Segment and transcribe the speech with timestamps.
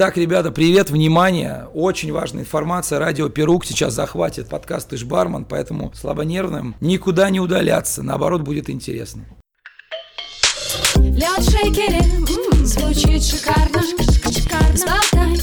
[0.00, 1.68] Так, ребята, привет, внимание.
[1.74, 2.98] Очень важная информация.
[2.98, 8.02] Радио Перук сейчас захватит подкаст «Ты бармен», поэтому слабонервным никуда не удаляться.
[8.02, 9.26] Наоборот, будет интересно.
[10.96, 12.00] Лед в шейкере,
[12.64, 15.39] звучит шикарно, шикарно.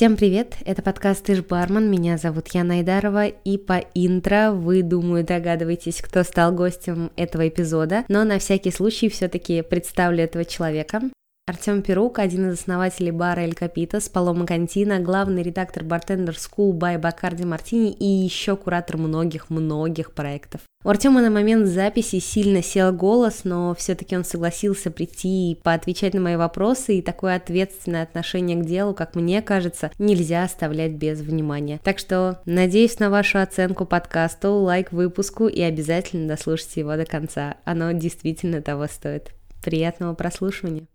[0.00, 4.82] Всем привет, это подкаст «Ты ж бармен», меня зовут Яна Айдарова, и по интро вы,
[4.82, 11.02] думаю, догадываетесь, кто стал гостем этого эпизода, но на всякий случай все-таки представлю этого человека.
[11.50, 16.96] Артем Перук, один из основателей бара Эль Капитас, Палома Кантина, главный редактор Bartender School by
[16.96, 20.60] Бакарди Мартини и еще куратор многих-многих проектов.
[20.84, 26.14] У Артема на момент записи сильно сел голос, но все-таки он согласился прийти и поотвечать
[26.14, 31.20] на мои вопросы, и такое ответственное отношение к делу, как мне кажется, нельзя оставлять без
[31.20, 31.80] внимания.
[31.82, 37.56] Так что надеюсь на вашу оценку подкасту, лайк выпуску и обязательно дослушайте его до конца.
[37.64, 39.32] Оно действительно того стоит.
[39.64, 40.86] Приятного прослушивания!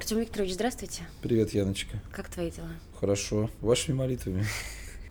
[0.00, 1.02] Артем Викторович, здравствуйте.
[1.20, 2.00] Привет, Яночка.
[2.10, 2.70] Как твои дела?
[2.98, 3.50] Хорошо.
[3.60, 4.46] Вашими молитвами.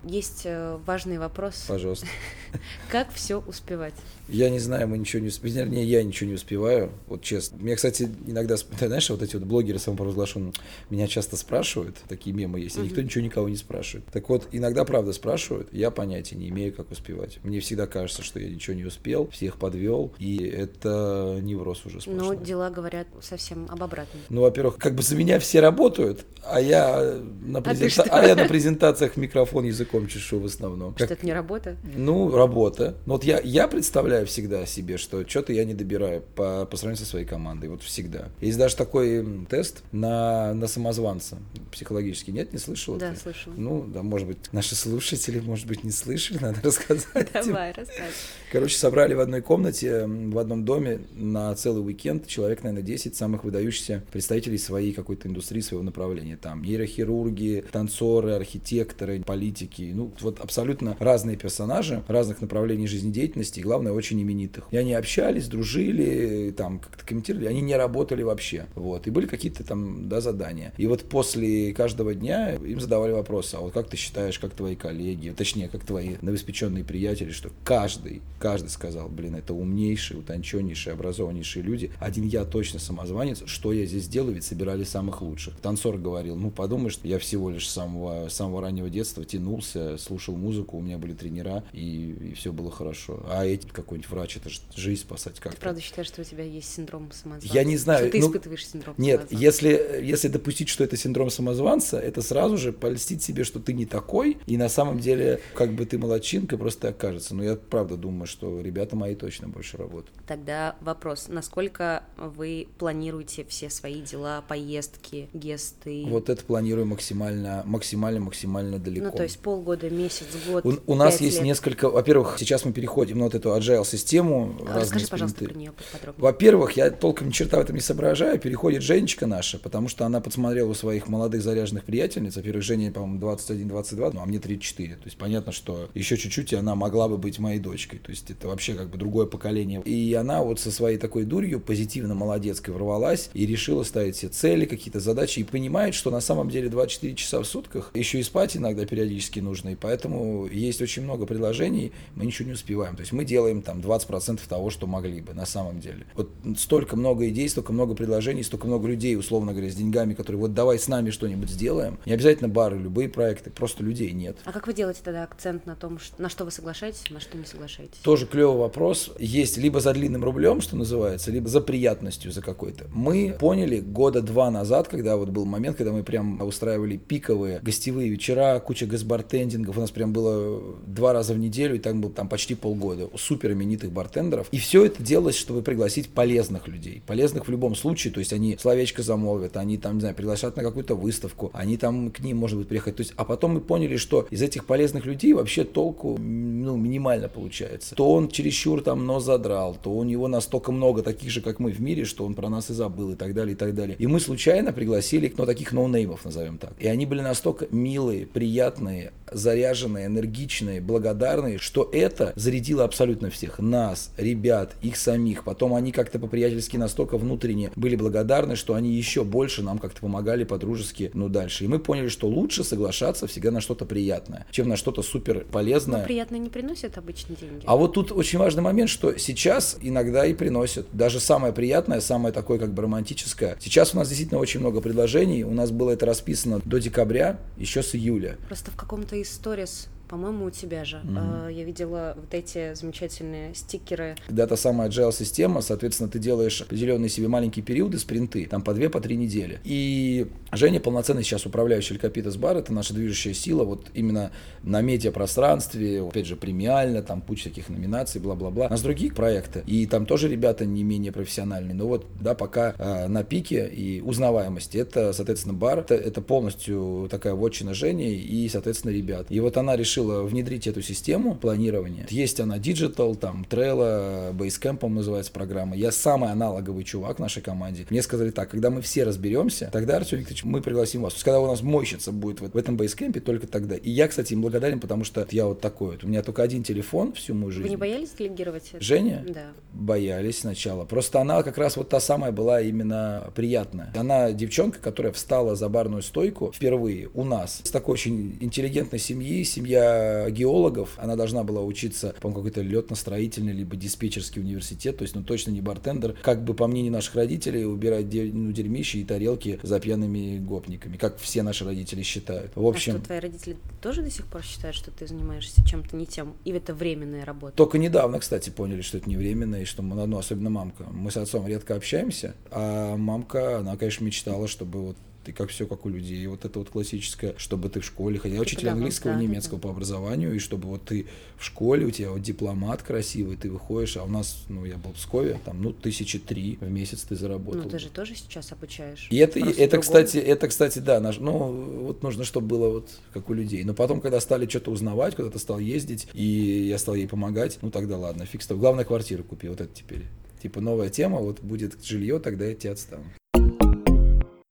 [0.04, 1.66] Есть э, важный вопрос.
[1.68, 2.08] Пожалуйста.
[2.90, 3.94] Как все успевать?
[4.30, 5.70] Я не знаю, мы ничего не успеваем.
[5.70, 7.58] Вернее, я ничего не успеваю, вот честно.
[7.58, 10.54] Меня, кстати, иногда, ты знаешь, вот эти вот блогеры самопровозглашенные,
[10.90, 14.06] меня часто спрашивают, такие мемы есть, и никто ничего никого не спрашивает.
[14.14, 17.40] Так вот, иногда, правда, спрашивают, я понятия не имею, как успевать.
[17.44, 22.38] Мне всегда кажется, что я ничего не успел, всех подвел, и это невроз уже сплошной.
[22.38, 24.22] Но дела говорят совсем об обратном.
[24.30, 28.04] Ну, во-первых, как бы за меня все работают, а я на, презента...
[28.04, 30.96] а, а я на презентациях микрофон язык языком чешу в основном.
[30.96, 31.18] Что как...
[31.18, 31.78] это не работа?
[31.84, 32.96] Ну, работа.
[33.06, 37.04] Но вот я, я представляю всегда себе, что что-то я не добираю по, по сравнению
[37.04, 37.70] со своей командой.
[37.70, 38.30] Вот всегда.
[38.42, 41.38] Есть даже такой тест на, на самозванца
[41.72, 42.32] психологический.
[42.32, 42.96] Нет, не слышал?
[42.96, 43.54] Да, слышал.
[43.56, 47.08] Ну, да, может быть, наши слушатели, может быть, не слышали, надо рассказать.
[47.34, 48.10] Давай, рассказывай.
[48.52, 53.44] Короче, собрали в одной комнате, в одном доме на целый уикенд человек, наверное, 10 самых
[53.44, 56.36] выдающихся представителей своей какой-то индустрии, своего направления.
[56.36, 63.92] Там нейрохирурги, танцоры, архитекторы, политики, ну, вот абсолютно разные персонажи, разных направлений жизнедеятельности, и, главное,
[63.92, 64.66] очень именитых.
[64.72, 69.64] И они общались, дружили, там, как-то комментировали, они не работали вообще, вот, и были какие-то
[69.64, 70.74] там, да, задания.
[70.78, 74.76] И вот после каждого дня им задавали вопросы, а вот как ты считаешь, как твои
[74.76, 81.64] коллеги, точнее, как твои новоспеченные приятели, что каждый, каждый сказал, блин, это умнейшие, утонченнейшие, образованнейшие
[81.64, 85.56] люди, один я точно самозванец, что я здесь делаю, ведь собирали самых лучших.
[85.58, 90.78] Танцор говорил, ну, подумаешь, я всего лишь с самого, самого раннего детства тянулся слушал музыку,
[90.78, 93.26] у меня были тренера, и, и все было хорошо.
[93.30, 95.58] А эти какой-нибудь врач, это же жизнь спасать как-то.
[95.58, 97.54] Ты правда считаешь, что у тебя есть синдром самозванца?
[97.54, 98.06] Я не знаю.
[98.06, 99.44] Что ты ну, испытываешь синдром Нет, самозванца?
[99.44, 103.86] если, если допустить, что это синдром самозванца, это сразу же польстить себе, что ты не
[103.86, 107.36] такой, и на самом деле, как бы ты молодчинка, просто окажется.
[107.36, 110.18] Но я правда думаю, что ребята мои точно больше работают.
[110.26, 116.06] Тогда вопрос, насколько вы планируете все свои дела, поездки, гесты?
[116.08, 119.08] Вот это планирую максимально, максимально, максимально далеко.
[119.08, 120.66] Ну, то есть пол полгода, месяц, год?
[120.66, 121.46] У, у нас есть лет.
[121.46, 121.90] несколько.
[121.90, 124.56] Во-первых, сейчас мы переходим на вот эту agile систему.
[124.68, 126.22] А расскажи, пожалуйста, про нее подробнее.
[126.22, 128.40] Во-первых, я толком ни черта в этом не соображаю.
[128.40, 132.36] Переходит Женечка наша, потому что она подсмотрела у своих молодых заряженных приятельниц.
[132.36, 134.96] Во-первых, Женя, по-моему, 21-22, ну а мне 34.
[134.96, 138.00] То есть понятно, что еще чуть-чуть и она могла бы быть моей дочкой.
[138.00, 139.82] То есть это вообще как бы другое поколение.
[139.84, 144.66] И она вот со своей такой дурью позитивно молодецкой ворвалась и решила ставить себе цели,
[144.66, 148.58] какие-то задачи и понимает, что на самом деле 24 часа в сутках еще и спать
[148.58, 152.96] иногда периодически нужно, и поэтому есть очень много предложений, мы ничего не успеваем.
[152.96, 156.06] То есть мы делаем там 20% того, что могли бы на самом деле.
[156.16, 160.40] Вот столько много идей, столько много предложений, столько много людей, условно говоря, с деньгами, которые
[160.40, 162.00] вот давай с нами что-нибудь сделаем.
[162.06, 164.38] Не обязательно бары, любые проекты, просто людей нет.
[164.46, 167.46] А как вы делаете тогда акцент на том, на что вы соглашаетесь, на что не
[167.46, 167.98] соглашаетесь?
[168.10, 169.12] Тоже клевый вопрос.
[169.20, 172.86] Есть либо за длинным рублем, что называется, либо за приятностью за какой-то.
[172.92, 178.10] Мы поняли года два назад, когда вот был момент, когда мы прям устраивали пиковые гостевые
[178.10, 182.10] вечера, куча газбартенеров, бартендингов у нас прям было два раза в неделю, и там был
[182.10, 184.48] там почти полгода, супер именитых бартендеров.
[184.52, 187.04] И все это делалось, чтобы пригласить полезных людей.
[187.06, 190.64] Полезных в любом случае, то есть они словечко замолвят, они там, не знаю, приглашают на
[190.64, 192.96] какую-то выставку, они там к ним, может быть, приехать.
[192.96, 197.28] То есть, а потом мы поняли, что из этих полезных людей вообще толку, ну, минимально
[197.28, 197.96] получается.
[198.00, 201.70] То он чересчур там нос задрал, то у него настолько много таких же, как мы
[201.70, 203.98] в мире, что он про нас и забыл, и так далее, и так далее.
[204.00, 206.72] И мы случайно пригласили, ну, таких ноунеймов, назовем так.
[206.80, 213.60] И они были настолько милые, приятные, заряженные, энергичные, благодарные, что это зарядило абсолютно всех.
[213.60, 215.44] Нас, ребят, их самих.
[215.44, 220.46] Потом они как-то по-приятельски настолько внутренне были благодарны, что они еще больше нам как-то помогали
[220.46, 221.66] по-дружески, ну, дальше.
[221.66, 226.00] И мы поняли, что лучше соглашаться всегда на что-то приятное, чем на что-то супер полезное.
[226.00, 227.64] Но приятное не приносит обычно деньги.
[227.66, 230.88] А вот тут очень важный момент, что сейчас иногда и приносит.
[230.94, 233.58] Даже самое приятное, самое такое как бы романтическое.
[233.60, 235.44] Сейчас у нас действительно очень много предложений.
[235.44, 238.38] У нас было это расписано до декабря, еще с июля.
[238.48, 241.02] Просто в каком-то из сторис по-моему, у тебя же.
[241.04, 241.54] Mm-hmm.
[241.54, 244.16] Я видела вот эти замечательные стикеры.
[244.26, 248.90] Когда та самая agile-система, соответственно, ты делаешь определенные себе маленькие периоды, спринты, там по две,
[248.90, 249.60] по три недели.
[249.64, 254.32] И Женя полноценный сейчас управляющий Лькапитас Бар, это наша движущая сила, вот именно
[254.64, 258.66] на медиапространстве, опять же, премиально, там куча таких номинаций, бла-бла-бла.
[258.66, 262.74] У нас другие проекты, и там тоже ребята не менее профессиональные, но вот, да, пока
[262.78, 268.50] э, на пике и узнаваемости, это, соответственно, бар, это, это полностью такая вотчина Жени и,
[268.50, 269.28] соответственно, ребят.
[269.30, 272.08] И вот она решила решила внедрить эту систему планирования.
[272.10, 275.76] Есть она Digital, там Trello, Basecamp называется программа.
[275.76, 277.86] Я самый аналоговый чувак в нашей команде.
[277.90, 281.14] Мне сказали так, когда мы все разберемся, тогда, Артем Викторович, мы пригласим вас.
[281.14, 283.76] То есть, когда у нас мощница будет в этом Basecamp, только тогда.
[283.76, 286.04] И я, кстати, им благодарен, потому что я вот такой вот.
[286.04, 287.64] У меня только один телефон всю мою жизнь.
[287.64, 288.84] Вы не боялись делегировать это?
[288.84, 289.26] Женя?
[289.28, 289.48] Да.
[289.74, 290.86] Боялись сначала.
[290.86, 293.92] Просто она как раз вот та самая была именно приятная.
[293.96, 297.62] Она девчонка, которая встала за барную стойку впервые у нас.
[297.64, 299.89] С такой очень интеллигентной семьи, семья
[300.30, 305.52] геологов, она должна была учиться, по какой-то летно-строительный либо диспетчерский университет, то есть, ну, точно
[305.52, 306.16] не бартендер.
[306.22, 311.18] Как бы, по мнению наших родителей, убирать ну, дерьмище и тарелки за пьяными гопниками, как
[311.18, 312.52] все наши родители считают.
[312.56, 312.94] В общем...
[312.94, 316.34] А что, твои родители тоже до сих пор считают, что ты занимаешься чем-то не тем,
[316.46, 317.56] и это временная работа?
[317.56, 320.86] Только недавно, кстати, поняли, что это не временно, и что мы, ну, особенно мамка.
[320.92, 324.98] Мы с отцом редко общаемся, а мамка, она, конечно, мечтала, чтобы вот
[325.30, 326.26] ты как все как у людей.
[326.28, 328.38] Вот это вот классическое, чтобы ты в школе ходил.
[328.38, 329.68] Я учитель английского да, немецкого да.
[329.68, 331.06] по образованию, и чтобы вот ты
[331.38, 334.92] в школе, у тебя вот дипломат красивый, ты выходишь, а у нас, ну, я был
[334.92, 337.62] в Пскове, там, ну, тысячи три в месяц ты заработал.
[337.62, 339.08] Ну, ты же тоже сейчас обучаешь.
[339.12, 343.30] И это, это кстати, это, кстати, да, наш, ну, вот нужно, чтобы было вот как
[343.30, 343.64] у людей.
[343.64, 347.60] Но потом, когда стали что-то узнавать, когда ты стал ездить, и я стал ей помогать,
[347.62, 348.62] ну, тогда ладно, фиг с тобой.
[348.62, 350.06] Главное, квартиру купи, вот это теперь.
[350.42, 353.04] Типа новая тема, вот будет жилье, тогда я тебя отстану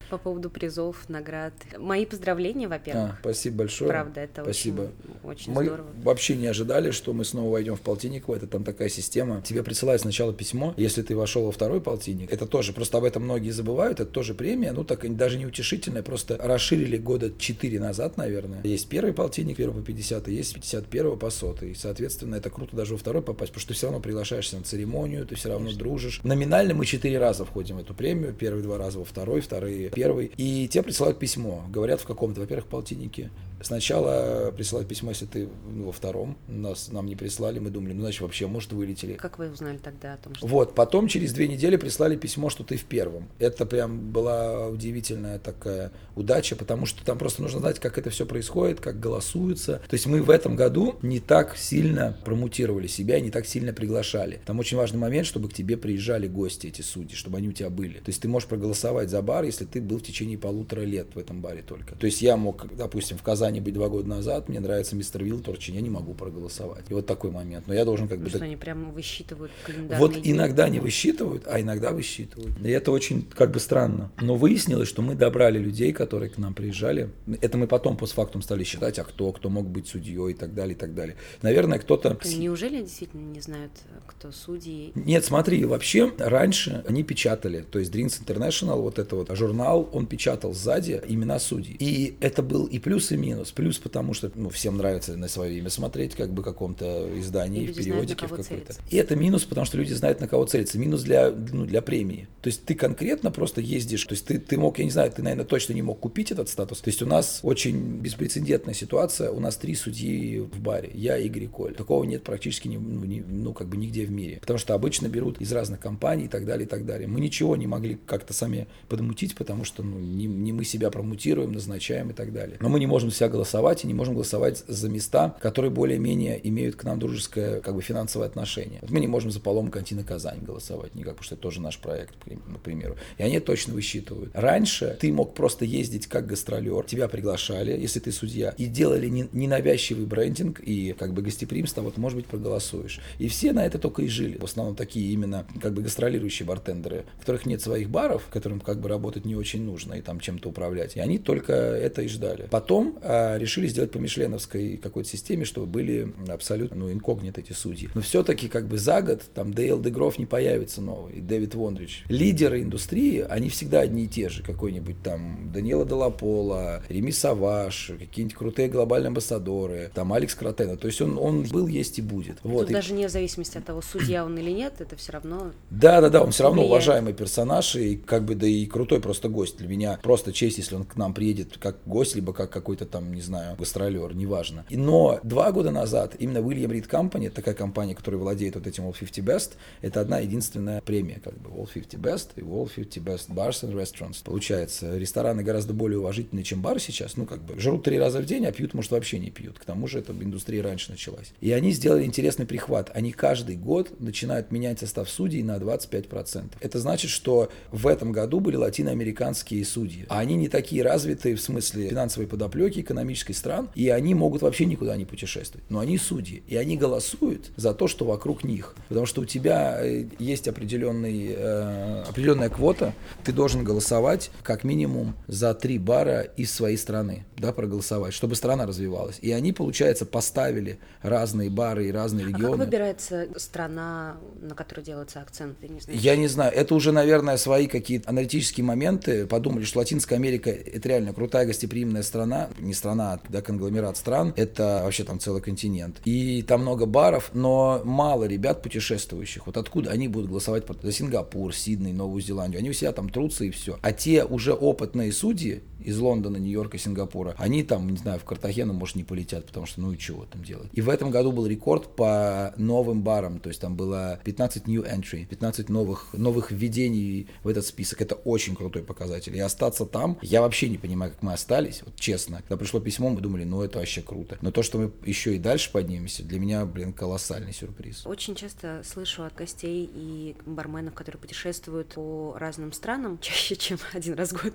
[0.09, 1.53] по поводу призов, наград.
[1.79, 3.13] Мои поздравления, во-первых.
[3.13, 3.89] А, спасибо большое.
[3.91, 4.91] Правда, это спасибо.
[5.23, 5.89] очень, очень мы здорово.
[6.03, 8.37] вообще не ожидали, что мы снова войдем в полтинниково.
[8.37, 9.43] Это там такая система.
[9.43, 12.33] Тебе присылают сначала письмо, если ты вошел во второй полтинник.
[12.33, 14.73] Это тоже, просто об этом многие забывают, это тоже премия.
[14.73, 18.61] Ну, так даже не утешительная, просто расширили года 4 назад, наверное.
[18.65, 21.57] Есть первый полтинник, первый по 50, и есть 51 по 100.
[21.63, 24.63] И, соответственно, это круто даже во второй попасть, потому что ты все равно приглашаешься на
[24.63, 25.79] церемонию, ты все равно Конечно.
[25.79, 26.21] дружишь.
[26.23, 28.33] Номинально мы 4 раза входим в эту премию.
[28.33, 30.31] Первые два раза во второй, вторые первый.
[30.37, 33.31] И те присылают письмо, говорят в каком-то, во-первых, полтиннике.
[33.61, 38.01] Сначала присылают письмо, если ты ну, во втором, нас, нам не прислали, мы думали, ну,
[38.03, 39.15] значит, вообще, может, вылетели.
[39.15, 40.47] Как вы узнали тогда о том, что...
[40.47, 43.29] Вот, потом через две недели прислали письмо, что ты в первом.
[43.39, 48.27] Это прям была удивительная такая удача, потому что там просто нужно знать, как это все
[48.27, 49.83] происходит, как голосуется.
[49.89, 54.41] То есть мы в этом году не так сильно промутировали себя, не так сильно приглашали.
[54.47, 57.71] Там очень важный момент, чтобы к тебе приезжали гости, эти судьи, чтобы они у тебя
[57.71, 57.99] были.
[57.99, 61.19] То есть ты можешь проголосовать за бар, если ты был в течение полутора лет в
[61.19, 61.97] этом баре только.
[61.97, 65.75] То есть я мог, допустим, в Казани быть два года назад, мне нравится мистер Вилторчин,
[65.75, 66.85] я не могу проголосовать.
[66.89, 67.67] И вот такой момент.
[67.67, 68.29] Но я должен как бы...
[68.29, 70.33] Что они прямо высчитывают календарные Вот дни.
[70.33, 72.55] иногда не высчитывают, а иногда высчитывают.
[72.63, 74.11] И это очень как бы странно.
[74.21, 77.11] Но выяснилось, что мы добрали людей, которые к нам приезжали.
[77.41, 80.75] Это мы потом постфактум стали считать, а кто, кто мог быть судьей и так далее,
[80.75, 81.17] и так далее.
[81.43, 82.19] Наверное, кто-то...
[82.37, 83.73] Неужели действительно не знают,
[84.07, 84.93] кто судьи?
[84.95, 90.07] Нет, смотри, вообще раньше они печатали, то есть Drinks International, вот это вот журнал, он
[90.07, 91.77] печатал сзади имена судей.
[91.79, 93.38] И это был и плюс, и минус.
[93.45, 97.67] Плюс потому, что ну, всем нравится на свое имя смотреть, как бы в каком-то издании,
[97.67, 98.75] в периодике в какой-то.
[98.91, 100.79] И это минус, потому что люди знают, на кого целиться.
[100.79, 102.29] Минус для, ну, для премии.
[102.43, 105.23] То есть ты конкретно просто ездишь, то есть ты, ты мог, я не знаю, ты,
[105.23, 106.81] наверное, точно не мог купить этот статус.
[106.81, 111.45] То есть у нас очень беспрецедентная ситуация, у нас три судьи в баре, я, Игорь
[111.45, 111.75] и Коль.
[111.75, 114.39] Такого нет практически, не, ну, не, ну, как бы нигде в мире.
[114.41, 117.09] Потому что обычно берут из разных компаний и так далее, и так далее.
[117.09, 121.53] Мы ничего не могли как-то сами подмутить, потому что ну, не, не мы себя промутируем,
[121.53, 122.57] назначаем и так далее.
[122.61, 126.77] Но мы не можем себя голосовать и не можем голосовать за места, которые более-менее имеют
[126.77, 128.79] к нам дружеское как бы финансовое отношение.
[128.83, 131.79] Вот мы не можем за Полом Кантина Казань голосовать никак, потому что это тоже наш
[131.79, 132.97] проект, к примеру.
[133.19, 134.31] И они точно высчитывают.
[134.35, 140.07] Раньше ты мог просто ездить как гастролер, тебя приглашали, если ты судья, и делали ненавязчивый
[140.07, 143.01] брендинг и как бы гостеприимство, вот может быть проголосуешь.
[143.19, 144.39] И все на это только и жили.
[144.39, 148.81] В основном такие именно как бы гастролирующие бартендеры, у которых нет своих баров, которым как
[148.81, 150.97] бы работать не очень нужно и там чем-то управлять.
[150.97, 152.49] И они только это и ждали.
[152.51, 152.99] Потом
[153.35, 157.89] э, решили сделать по мишленовской какой-то системе, чтобы были абсолютно ну, инкогнит эти судьи.
[157.95, 162.05] Но все-таки как бы за год там Дейл Дегроф не появится новый, и Дэвид Вондрич.
[162.09, 164.43] Лидеры индустрии, они всегда одни и те же.
[164.43, 170.77] Какой-нибудь там Даниэла Делапола, Реми Саваш, какие-нибудь крутые глобальные амбассадоры, там Алекс Кротена.
[170.77, 172.39] То есть он, он был, есть и будет.
[172.43, 172.63] Вот.
[172.63, 172.75] Тут и...
[172.75, 175.53] даже не в зависимости от того, судья он или нет, это все равно...
[175.71, 176.71] Да, да, да, он все равно влияет.
[176.71, 179.59] уважаемый персонаж и как бы да и крутой просто гость.
[179.59, 183.08] Для меня просто честь, если он к нам приедет как гость, либо как какой-то там,
[183.15, 184.65] не знаю, гастролер, неважно.
[184.71, 188.99] Но два года назад именно William Reed Company, такая компания, которая владеет вот этим World
[188.99, 189.51] 50 Best,
[189.83, 193.75] это одна единственная премия, как бы World 50 Best и World 50 Best Bars and
[193.75, 194.23] Restaurants.
[194.25, 197.17] Получается, рестораны гораздо более уважительные, чем бары сейчас.
[197.17, 199.59] Ну, как бы, жрут три раза в день, а пьют, может, вообще не пьют.
[199.59, 201.33] К тому же, эта индустрия раньше началась.
[201.41, 202.91] И они сделали интересный прихват.
[202.95, 206.53] Они каждый год начинают менять состав судей на 25%.
[206.61, 210.07] Это значит, что в этом году были латиноамериканские судьи.
[210.09, 214.65] А они не такие развитые в смысле финансовой подоплеки, экономической стран, и они могут вообще
[214.65, 215.69] никуда не путешествовать.
[215.69, 218.75] Но они судьи, и они голосуют за то, что вокруг них.
[218.89, 225.15] Потому что у тебя э, есть определенный, э, определенная квота, ты должен голосовать как минимум
[225.27, 229.19] за три бара из своей страны, да, проголосовать, чтобы страна развивалась.
[229.21, 232.55] И они, получается, поставили разные бары и разные регионы.
[232.55, 235.61] А как выбирается страна, на которой делается акцент?
[235.63, 235.99] Не знаю.
[235.99, 236.55] Я не знаю.
[236.55, 239.27] Это уже, наверное, свои какие-то аналитические моменты.
[239.27, 242.49] Подумали, что Латинская Америка– это реально крутая гостеприимная страна.
[242.59, 244.33] Не страна, да, конгломерат стран.
[244.37, 246.01] Это вообще там целый континент.
[246.05, 249.47] И там много баров, но мало ребят путешествующих.
[249.47, 252.61] Вот откуда они будут голосовать за Сингапур, Сидней, Новую Зеландию?
[252.61, 253.79] Они у себя там трутся и все.
[253.83, 258.73] А те уже опытные судьи из Лондона, Нью-Йорка, Сингапура, они там, не знаю, в Картахену,
[258.73, 260.69] может, не полетят, потому что, ну и чего там делать.
[260.73, 264.83] И в этом году был рекорд по новым барам, то есть там было 15 new
[264.83, 268.03] entry, 15 новых, новых введений в этот список.
[268.03, 269.37] Это очень крутой показатель.
[269.37, 272.39] И остаться там, я вообще не понимаю, как мы остались, вот честно.
[272.39, 274.37] Когда пришло письмо, мы думали, ну это вообще круто.
[274.43, 278.05] Но то, что мы еще и дальше поднимемся, для меня, блин, колоссальный сюрприз.
[278.05, 284.15] Очень часто слышу от гостей и барменов, которые путешествуют по разным странам, чаще, чем один
[284.15, 284.53] раз в год,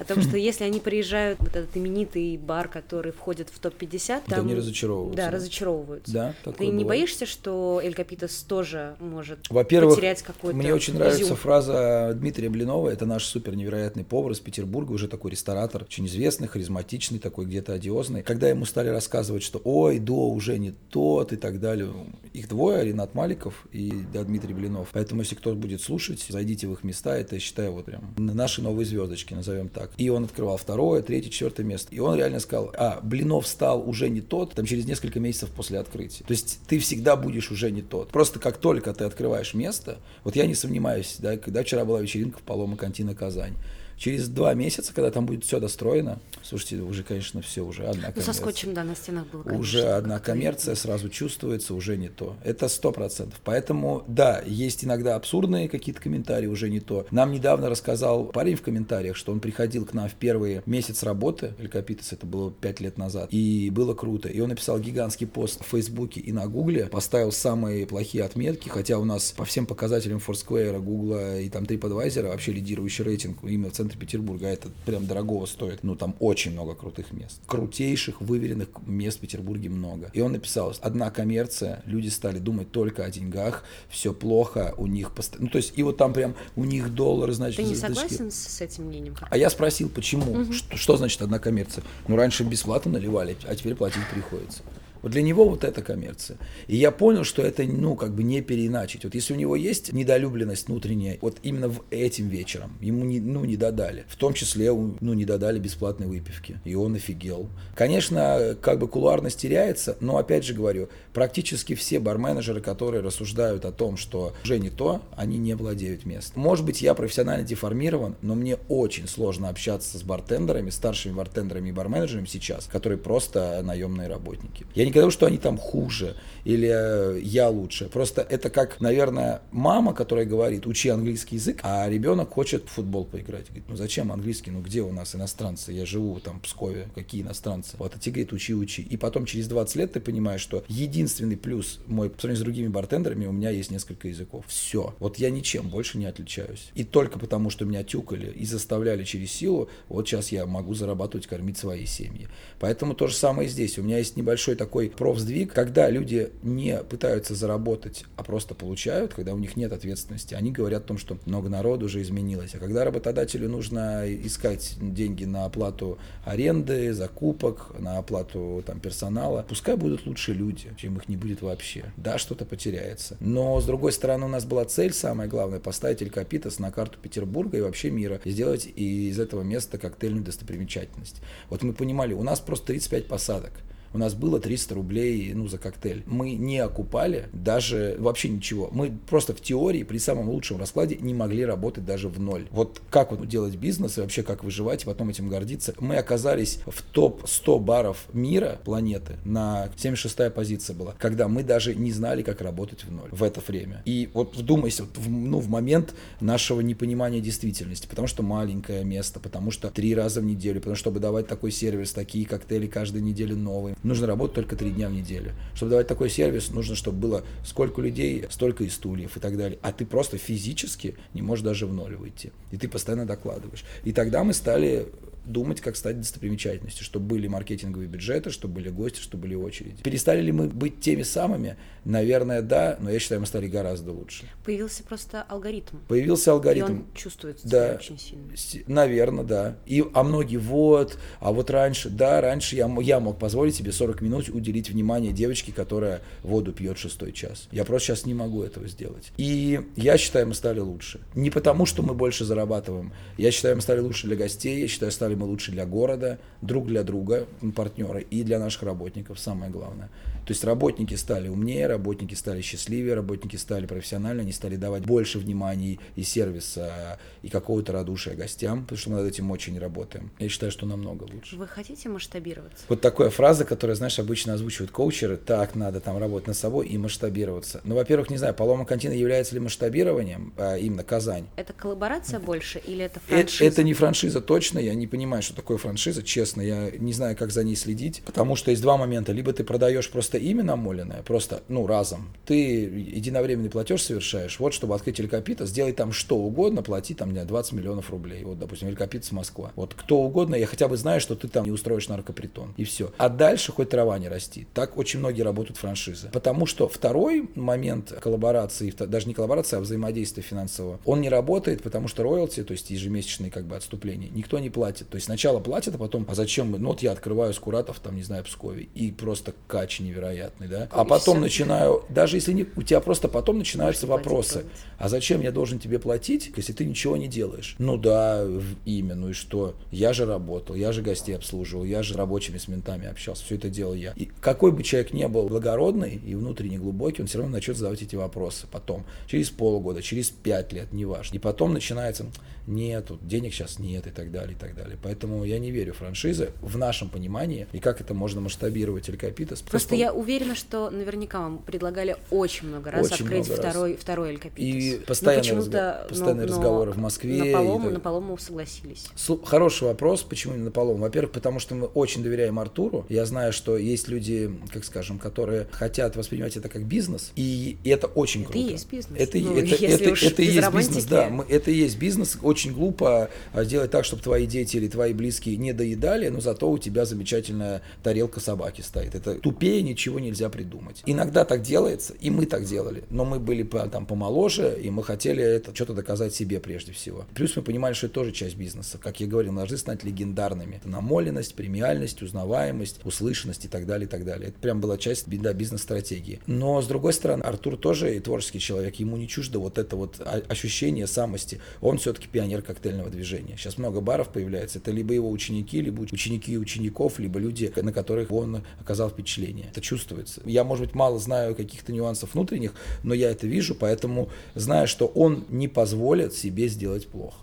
[0.00, 4.40] о том, что если они приезжают в этот именитый бар, который входит в топ-50, там...
[4.46, 5.22] они разочаровываются.
[5.22, 6.12] Да, разочаровываются.
[6.12, 11.36] Да, Ты не боишься, что Эль Капитас тоже может Во-первых, потерять какой-то мне очень нравится
[11.36, 16.48] фраза Дмитрия Блинова, это наш супер невероятный повар из Петербурга, уже такой ресторатор, очень известный,
[16.48, 18.22] харизматичный, такой где-то одиозный.
[18.22, 21.92] Когда ему стали рассказывать, что ой, до уже не тот и так далее,
[22.32, 24.88] их двое, Ренат Маликов и да, Дмитрий Блинов.
[24.92, 28.62] Поэтому, если кто-то будет слушать, зайдите в их места, это, я считаю, вот прям наши
[28.62, 29.90] новые звездочки, назовем так.
[29.98, 31.94] И он открывал второе, третье, четвертое место.
[31.94, 35.78] И он реально сказал, а, Блинов стал уже не тот, там через несколько месяцев после
[35.78, 36.24] открытия.
[36.24, 38.08] То есть ты всегда будешь уже не тот.
[38.08, 42.38] Просто как только ты открываешь место, вот я не сомневаюсь, да, когда вчера была вечеринка
[42.38, 43.54] в Палома Кантина Казань,
[44.02, 48.26] Через два месяца, когда там будет все достроено, слушайте, уже, конечно, все уже одна коммерция.
[48.26, 49.60] Ну, со скотчем, да, на стенах было, конечно.
[49.60, 52.34] Уже одна коммерция сразу чувствуется, уже не то.
[52.42, 53.40] Это сто процентов.
[53.44, 57.06] Поэтому, да, есть иногда абсурдные какие-то комментарии, уже не то.
[57.12, 61.54] Нам недавно рассказал парень в комментариях, что он приходил к нам в первый месяц работы,
[61.70, 64.28] Капитас, это было пять лет назад, и было круто.
[64.28, 68.98] И он написал гигантский пост в Фейсбуке и на Гугле, поставил самые плохие отметки, хотя
[68.98, 73.74] у нас по всем показателям Foursquare, Гугла и там TripAdvisor вообще лидирующий рейтинг именно в
[73.74, 75.82] центре центре Петербурга, а это прям дорогого стоит.
[75.82, 77.40] Ну, там очень много крутых мест.
[77.46, 80.10] Крутейших, выверенных мест в Петербурге много.
[80.12, 85.12] И он написал, одна коммерция, люди стали думать только о деньгах, все плохо, у них
[85.14, 85.46] постоянно...
[85.46, 87.56] Ну, то есть, и вот там прям у них доллары, значит...
[87.56, 89.16] Ты не согласен с этим мнением?
[89.30, 90.32] А я спросил, почему?
[90.32, 90.52] Угу.
[90.52, 91.84] Что, что значит одна коммерция?
[92.08, 94.62] Ну, раньше бесплатно наливали, а теперь платить приходится.
[95.02, 96.38] Вот для него вот это коммерция.
[96.68, 99.04] И я понял, что это, ну, как бы не переиначить.
[99.04, 103.44] Вот если у него есть недолюбленность внутренняя, вот именно в этим вечером ему, не, ну,
[103.44, 104.04] не додали.
[104.08, 106.60] В том числе, ну, не додали бесплатной выпивки.
[106.64, 107.48] И он офигел.
[107.74, 113.72] Конечно, как бы кулуарность теряется, но, опять же говорю, практически все барменеджеры, которые рассуждают о
[113.72, 116.42] том, что уже не то, они не владеют местом.
[116.42, 121.72] Может быть, я профессионально деформирован, но мне очень сложно общаться с бартендерами, старшими бартендерами и
[121.72, 124.66] барменеджерами сейчас, которые просто наемные работники.
[124.74, 127.88] Я не говорю, что они там хуже или э, я лучше.
[127.88, 133.04] Просто это как, наверное, мама, которая говорит, учи английский язык, а ребенок хочет в футбол
[133.04, 133.46] поиграть.
[133.46, 134.50] Говорит, ну зачем английский?
[134.50, 135.72] Ну где у нас иностранцы?
[135.72, 136.88] Я живу там в Пскове.
[136.94, 137.76] Какие иностранцы?
[137.78, 138.82] Вот, а тебе говорит, учи, учи.
[138.82, 142.68] И потом через 20 лет ты понимаешь, что единственный плюс мой по сравнению с другими
[142.68, 144.44] бартендерами, у меня есть несколько языков.
[144.48, 144.94] Все.
[144.98, 146.70] Вот я ничем больше не отличаюсь.
[146.74, 151.26] И только потому, что меня тюкали и заставляли через силу, вот сейчас я могу зарабатывать,
[151.26, 152.28] кормить свои семьи.
[152.58, 153.78] Поэтому то же самое и здесь.
[153.78, 159.34] У меня есть небольшой такой профсдвиг, когда люди не пытаются заработать, а просто получают, когда
[159.34, 160.34] у них нет ответственности.
[160.34, 162.54] Они говорят о том, что много народу уже изменилось.
[162.54, 169.76] А когда работодателю нужно искать деньги на оплату аренды, закупок, на оплату там, персонала, пускай
[169.76, 171.92] будут лучше люди, чем их не будет вообще.
[171.96, 173.16] Да, что-то потеряется.
[173.20, 176.98] Но, с другой стороны, у нас была цель, самое главное, поставить Эль Капитас на карту
[177.00, 181.20] Петербурга и вообще мира, и сделать из этого места коктейльную достопримечательность.
[181.50, 183.52] Вот мы понимали, у нас просто 35 посадок
[183.92, 186.02] у нас было 300 рублей ну, за коктейль.
[186.06, 188.68] Мы не окупали даже вообще ничего.
[188.72, 192.46] Мы просто в теории при самом лучшем раскладе не могли работать даже в ноль.
[192.50, 195.74] Вот как вот делать бизнес и вообще как выживать и потом этим гордиться.
[195.80, 201.92] Мы оказались в топ-100 баров мира, планеты, на 76-я позиция была, когда мы даже не
[201.92, 203.82] знали, как работать в ноль в это время.
[203.84, 209.20] И вот вдумайся, вот в, ну, в момент нашего непонимания действительности, потому что маленькое место,
[209.20, 213.04] потому что три раза в неделю, потому что чтобы давать такой сервис, такие коктейли каждую
[213.04, 215.32] неделю новые, нужно работать только три дня в неделю.
[215.54, 219.58] Чтобы давать такой сервис, нужно, чтобы было сколько людей, столько и стульев и так далее.
[219.62, 222.32] А ты просто физически не можешь даже в ноль выйти.
[222.50, 223.64] И ты постоянно докладываешь.
[223.84, 224.88] И тогда мы стали
[225.24, 229.82] думать, как стать достопримечательностью, чтобы были маркетинговые бюджеты, чтобы были гости, чтобы были очереди.
[229.82, 231.56] Перестали ли мы быть теми самыми?
[231.84, 234.24] Наверное, да, но я считаю, мы стали гораздо лучше.
[234.44, 235.78] Появился просто алгоритм.
[235.88, 236.66] Появился алгоритм.
[236.66, 237.98] И он чувствуется да, очень
[238.36, 238.64] сильно.
[238.66, 239.56] Наверное, да.
[239.66, 244.00] И, а многие, вот, а вот раньше, да, раньше я, я мог позволить себе 40
[244.00, 247.48] минут уделить внимание девочке, которая воду пьет шестой час.
[247.50, 249.12] Я просто сейчас не могу этого сделать.
[249.16, 251.00] И я считаю, мы стали лучше.
[251.14, 252.92] Не потому, что мы больше зарабатываем.
[253.16, 256.66] Я считаю, мы стали лучше для гостей, я считаю, стали мы лучше для города, друг
[256.66, 259.88] для друга, партнеры и для наших работников, самое главное.
[260.26, 265.18] То есть работники стали умнее, работники стали счастливее, работники стали профессиональнее, они стали давать больше
[265.18, 270.10] внимания и сервиса, и какого-то радушия гостям, потому что мы над этим очень работаем.
[270.20, 271.36] Я считаю, что намного лучше.
[271.36, 272.64] Вы хотите масштабироваться?
[272.68, 276.78] Вот такая фраза, которая, знаешь, обычно озвучивают коучеры, так, надо там работать над собой и
[276.78, 277.60] масштабироваться.
[277.64, 281.26] Ну, во-первых, не знаю, Палома Кантина является ли масштабированием, а именно Казань.
[281.36, 283.44] Это коллаборация больше или это франшиза?
[283.44, 287.16] Это, это не франшиза точно, я не понимаю, что такое франшиза, честно, я не знаю,
[287.16, 289.12] как за ней следить, потому что есть два момента.
[289.12, 294.74] Либо ты продаешь просто имя намоленное, просто, ну, разом, ты единовременный платеж совершаешь, вот, чтобы
[294.74, 299.12] открыть Элькапита, сделай там что угодно, плати там, мне 20 миллионов рублей, вот, допустим, Элькапитас
[299.12, 299.52] Москва.
[299.56, 302.92] Вот, кто угодно, я хотя бы знаю, что ты там не устроишь наркопритон, и все.
[302.98, 304.46] А дальше хоть трава не расти.
[304.54, 306.08] Так очень многие работают франшизы.
[306.12, 311.88] Потому что второй момент коллаборации, даже не коллаборации, а взаимодействия финансового, он не работает, потому
[311.88, 314.88] что роялти, то есть ежемесячные как бы отступления, никто не платит.
[314.92, 317.96] То есть сначала платят, а потом, а зачем мы, ну вот я открываю Скуратов, там,
[317.96, 320.68] не знаю, Пскове, и просто кач невероятный да.
[320.70, 324.44] А потом начинаю, даже если не, у тебя просто потом начинаются вопросы.
[324.76, 327.56] А зачем я должен тебе платить, если ты ничего не делаешь?
[327.58, 328.22] Ну да,
[328.66, 329.54] имя, ну и что?
[329.70, 333.48] Я же работал, я же гостей обслуживал, я же рабочими с ментами общался, все это
[333.48, 333.94] делал я.
[333.96, 337.80] И какой бы человек ни был благородный и внутренне глубокий, он все равно начнет задавать
[337.80, 338.84] эти вопросы потом.
[339.06, 341.16] Через полгода, через пять лет, неважно.
[341.16, 342.04] И потом начинается,
[342.46, 344.76] нет, денег сейчас нет и так далее, и так далее.
[344.82, 349.42] Поэтому я не верю в франшизы в нашем понимании и как это можно масштабировать Элькапитас.
[349.42, 353.80] Просто я уверена, что наверняка вам предлагали очень много раз очень открыть много второй, раз.
[353.80, 355.86] второй Эль И постоянные, разго...
[355.88, 357.24] постоянные но, разговоры в Москве.
[357.24, 357.72] На полому, и...
[357.72, 358.88] на полому согласились.
[359.24, 360.80] Хороший вопрос, почему именно на полому?
[360.80, 362.86] Во-первых, потому что мы очень доверяем Артуру.
[362.88, 367.86] Я знаю, что есть люди, как скажем, которые хотят воспринимать это как бизнес, и это
[367.86, 368.44] очень это круто.
[368.44, 369.00] Это и есть бизнес.
[369.00, 371.08] Это, ну, это, это, это, это и есть бизнес, да.
[371.08, 372.18] Мы, это и есть бизнес.
[372.22, 376.50] Очень глупо а, делать так, чтобы твои дети или твои близкие не доедали, но зато
[376.50, 378.94] у тебя замечательная тарелка собаки стоит.
[378.94, 380.82] Это тупее ничего нельзя придумать.
[380.86, 385.22] Иногда так делается, и мы так делали, но мы были там помоложе, и мы хотели
[385.22, 387.04] это что-то доказать себе прежде всего.
[387.14, 388.78] Плюс мы понимали, что это тоже часть бизнеса.
[388.78, 390.56] Как я говорил, мы должны стать легендарными.
[390.56, 394.30] Это намоленность, премиальность, узнаваемость, услышанность и так далее, и так далее.
[394.30, 396.20] Это прям была часть да, бизнес-стратегии.
[396.26, 400.00] Но, с другой стороны, Артур тоже и творческий человек, ему не чуждо вот это вот
[400.28, 401.40] ощущение самости.
[401.60, 403.36] Он все-таки пионер коктейльного движения.
[403.36, 404.58] Сейчас много баров появляется.
[404.62, 409.46] Это либо его ученики, либо ученики учеников, либо люди, на которых он оказал впечатление.
[409.50, 410.22] Это чувствуется.
[410.24, 414.86] Я, может быть, мало знаю каких-то нюансов внутренних, но я это вижу, поэтому знаю, что
[414.86, 417.18] он не позволит себе сделать плохо.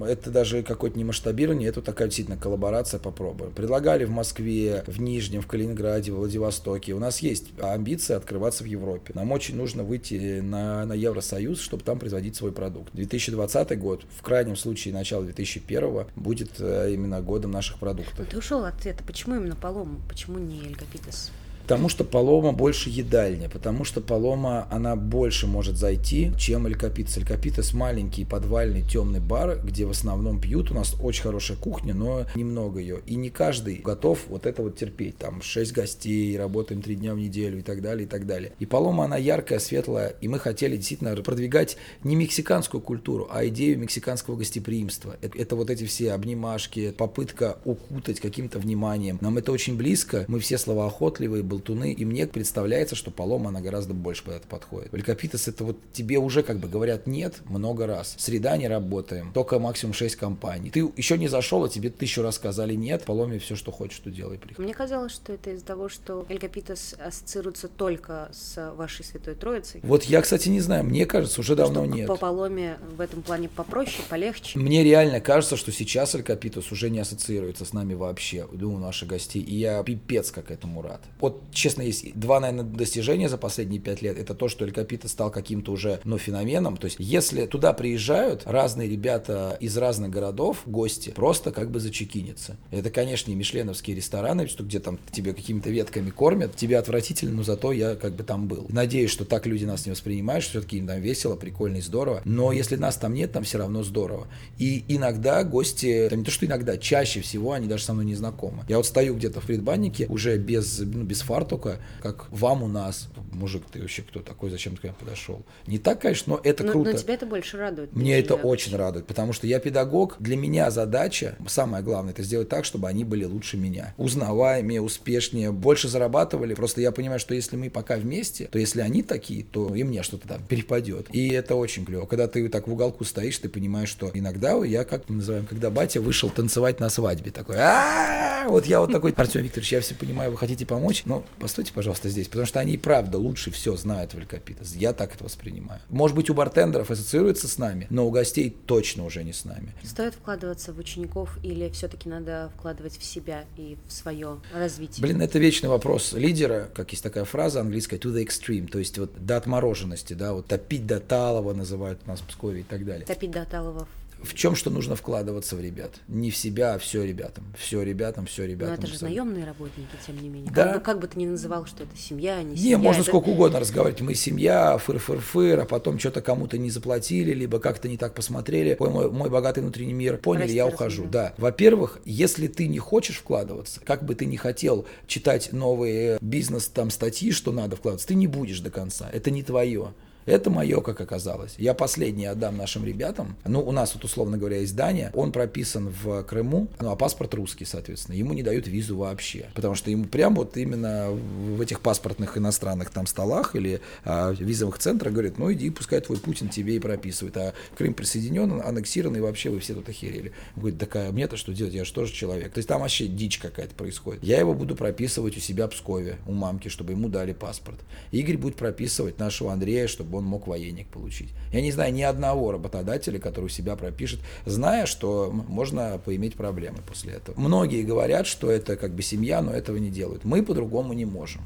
[0.00, 3.52] Это даже какое-то не масштабирование, это такая действительно коллаборация, попробуем.
[3.52, 6.92] Предлагали в Москве, в Нижнем, в Калининграде, в Владивостоке.
[6.92, 9.12] У нас есть амбиции открываться в Европе.
[9.14, 12.92] Нам очень нужно выйти на, на Евросоюз, чтобы там производить свой продукт.
[12.94, 18.26] 2020 год, в крайнем случае начало 2001 будет э, именно годом наших продуктов.
[18.28, 19.04] Ты ушел от ответа.
[19.04, 20.00] Почему именно Палом?
[20.08, 21.30] Почему не Эльгапитес?
[21.70, 27.18] Потому что Палома больше едальня, потому что Палома, она больше может зайти, чем Элькапитас.
[27.18, 30.72] Элькапитас маленький подвальный темный бар, где в основном пьют.
[30.72, 33.02] У нас очень хорошая кухня, но немного ее.
[33.06, 35.18] И не каждый готов вот это вот терпеть.
[35.18, 38.50] Там 6 гостей, работаем 3 дня в неделю и так далее, и так далее.
[38.58, 43.78] И Палома, она яркая, светлая, и мы хотели действительно продвигать не мексиканскую культуру, а идею
[43.78, 45.16] мексиканского гостеприимства.
[45.22, 49.18] Это, это вот эти все обнимашки, попытка укутать каким-то вниманием.
[49.20, 53.94] Нам это очень близко, мы все словоохотливые, болтуны, и мне представляется, что Палома, она гораздо
[53.94, 54.92] больше под это подходит.
[54.92, 58.14] Великопитас это вот тебе уже как бы говорят нет много раз.
[58.18, 60.70] Среда не работаем, только максимум 6 компаний.
[60.70, 64.10] Ты еще не зашел, а тебе тысячу раз сказали нет, Паломе все, что хочешь, что
[64.10, 64.38] делай.
[64.38, 64.62] Приходи.
[64.62, 69.80] Мне казалось, что это из-за того, что Элькапитас ассоциируется только с вашей Святой Троицей.
[69.82, 72.06] Вот я, кстати, не знаю, мне кажется, уже давно что нет.
[72.06, 74.58] По Паломе в этом плане попроще, полегче.
[74.58, 79.42] Мне реально кажется, что сейчас Элькапитас уже не ассоциируется с нами вообще, у наших гостей,
[79.42, 81.00] и я пипец как этому рад.
[81.18, 84.18] Вот, честно, есть два, наверное, достижения за последние пять лет.
[84.18, 86.76] Это то, что Эль Капита стал каким-то уже, ну, феноменом.
[86.76, 92.56] То есть, если туда приезжают разные ребята из разных городов, гости, просто как бы зачекиниться.
[92.70, 96.56] Это, конечно, не мишленовские рестораны, что где там тебе какими-то ветками кормят.
[96.56, 98.66] Тебе отвратительно, но зато я как бы там был.
[98.68, 102.22] Надеюсь, что так люди нас не воспринимают, что все-таки им там весело, прикольно и здорово.
[102.24, 104.28] Но если нас там нет, там все равно здорово.
[104.58, 108.14] И иногда гости, да не то, что иногда, чаще всего они даже со мной не
[108.14, 108.64] знакомы.
[108.68, 113.08] Я вот стою где-то в предбаннике, уже без, ну, без фартука, как вам у нас.
[113.30, 115.42] Мужик, ты вообще кто такой, зачем ты к нам подошел?
[115.68, 116.90] Не так, конечно, но это но, круто.
[116.90, 117.94] Но тебя это больше радует.
[117.94, 120.16] Мне это очень радует, потому что я педагог.
[120.18, 123.94] Для меня задача, самое главное, это сделать так, чтобы они были лучше меня.
[123.96, 126.54] Узнаваемее, успешнее, больше зарабатывали.
[126.54, 130.02] Просто я понимаю, что если мы пока вместе, то если они такие, то и мне
[130.02, 131.14] что-то там перепадет.
[131.14, 132.06] И это очень клево.
[132.06, 135.70] Когда ты так в уголку стоишь, ты понимаешь, что иногда я, как мы называем, когда
[135.70, 139.94] батя вышел танцевать на свадьбе, такой, а вот я вот такой, Артем Викторович, я все
[139.94, 144.14] понимаю, вы хотите помочь, но постойте, пожалуйста, здесь, потому что они правда лучше все знают
[144.14, 144.74] в Элькапитас.
[144.74, 145.80] Я так это воспринимаю.
[145.88, 149.74] Может быть, у бартендеров ассоциируется с нами, но у гостей точно уже не с нами.
[149.82, 155.02] Стоит вкладываться в учеников или все-таки надо вкладывать в себя и в свое развитие?
[155.02, 158.98] Блин, это вечный вопрос лидера, как есть такая фраза английская, to the extreme, то есть
[158.98, 163.06] вот до отмороженности, да, вот топить до талого называют нас в Пскове и так далее.
[163.06, 163.99] Топить до талого в
[164.34, 165.92] чем что нужно вкладываться в ребят?
[166.08, 167.44] Не в себя, а все ребятам.
[167.58, 168.74] Все ребятам, все ребятам.
[168.74, 169.08] Но это же сам.
[169.08, 170.50] наемные работники, тем не менее.
[170.52, 170.64] Да.
[170.64, 172.78] Как, бы, как бы ты ни называл, что это семья, а не, не семья.
[172.78, 173.10] можно это...
[173.10, 174.00] сколько угодно разговаривать.
[174.00, 178.76] Мы семья, фыр-фыр-фыр, а потом что-то кому-то не заплатили, либо как-то не так посмотрели.
[178.78, 180.18] Ой, мой, мой богатый внутренний мир.
[180.18, 181.04] Поняли, Прости, я ухожу.
[181.04, 181.34] Да.
[181.38, 186.90] Во-первых, если ты не хочешь вкладываться, как бы ты не хотел читать новые бизнес там
[186.90, 189.08] статьи, что надо вкладываться, ты не будешь до конца.
[189.12, 189.94] Это не твое.
[190.26, 191.54] Это мое, как оказалось.
[191.58, 193.36] Я последний отдам нашим ребятам.
[193.44, 195.10] Ну, у нас вот, условно говоря, Дания.
[195.14, 198.14] Он прописан в Крыму, ну, а паспорт русский, соответственно.
[198.16, 199.46] Ему не дают визу вообще.
[199.54, 204.78] Потому что ему прям вот именно в этих паспортных иностранных там столах или а, визовых
[204.78, 207.36] центрах говорят, ну, иди, пускай твой Путин тебе и прописывает.
[207.36, 210.32] А Крым присоединен, аннексирован, и вообще вы все тут охерели.
[210.56, 211.74] Он говорит, такая, мне-то что делать?
[211.74, 212.52] Я же тоже человек.
[212.52, 214.22] То есть там вообще дичь какая-то происходит.
[214.22, 217.78] Я его буду прописывать у себя в Пскове, у мамки, чтобы ему дали паспорт.
[218.12, 221.30] Игорь будет прописывать нашего Андрея, чтобы он мог военник получить.
[221.52, 226.78] Я не знаю ни одного работодателя, который у себя пропишет, зная, что можно поиметь проблемы
[226.86, 227.38] после этого.
[227.38, 230.24] Многие говорят, что это как бы семья, но этого не делают.
[230.24, 231.42] Мы по-другому не можем.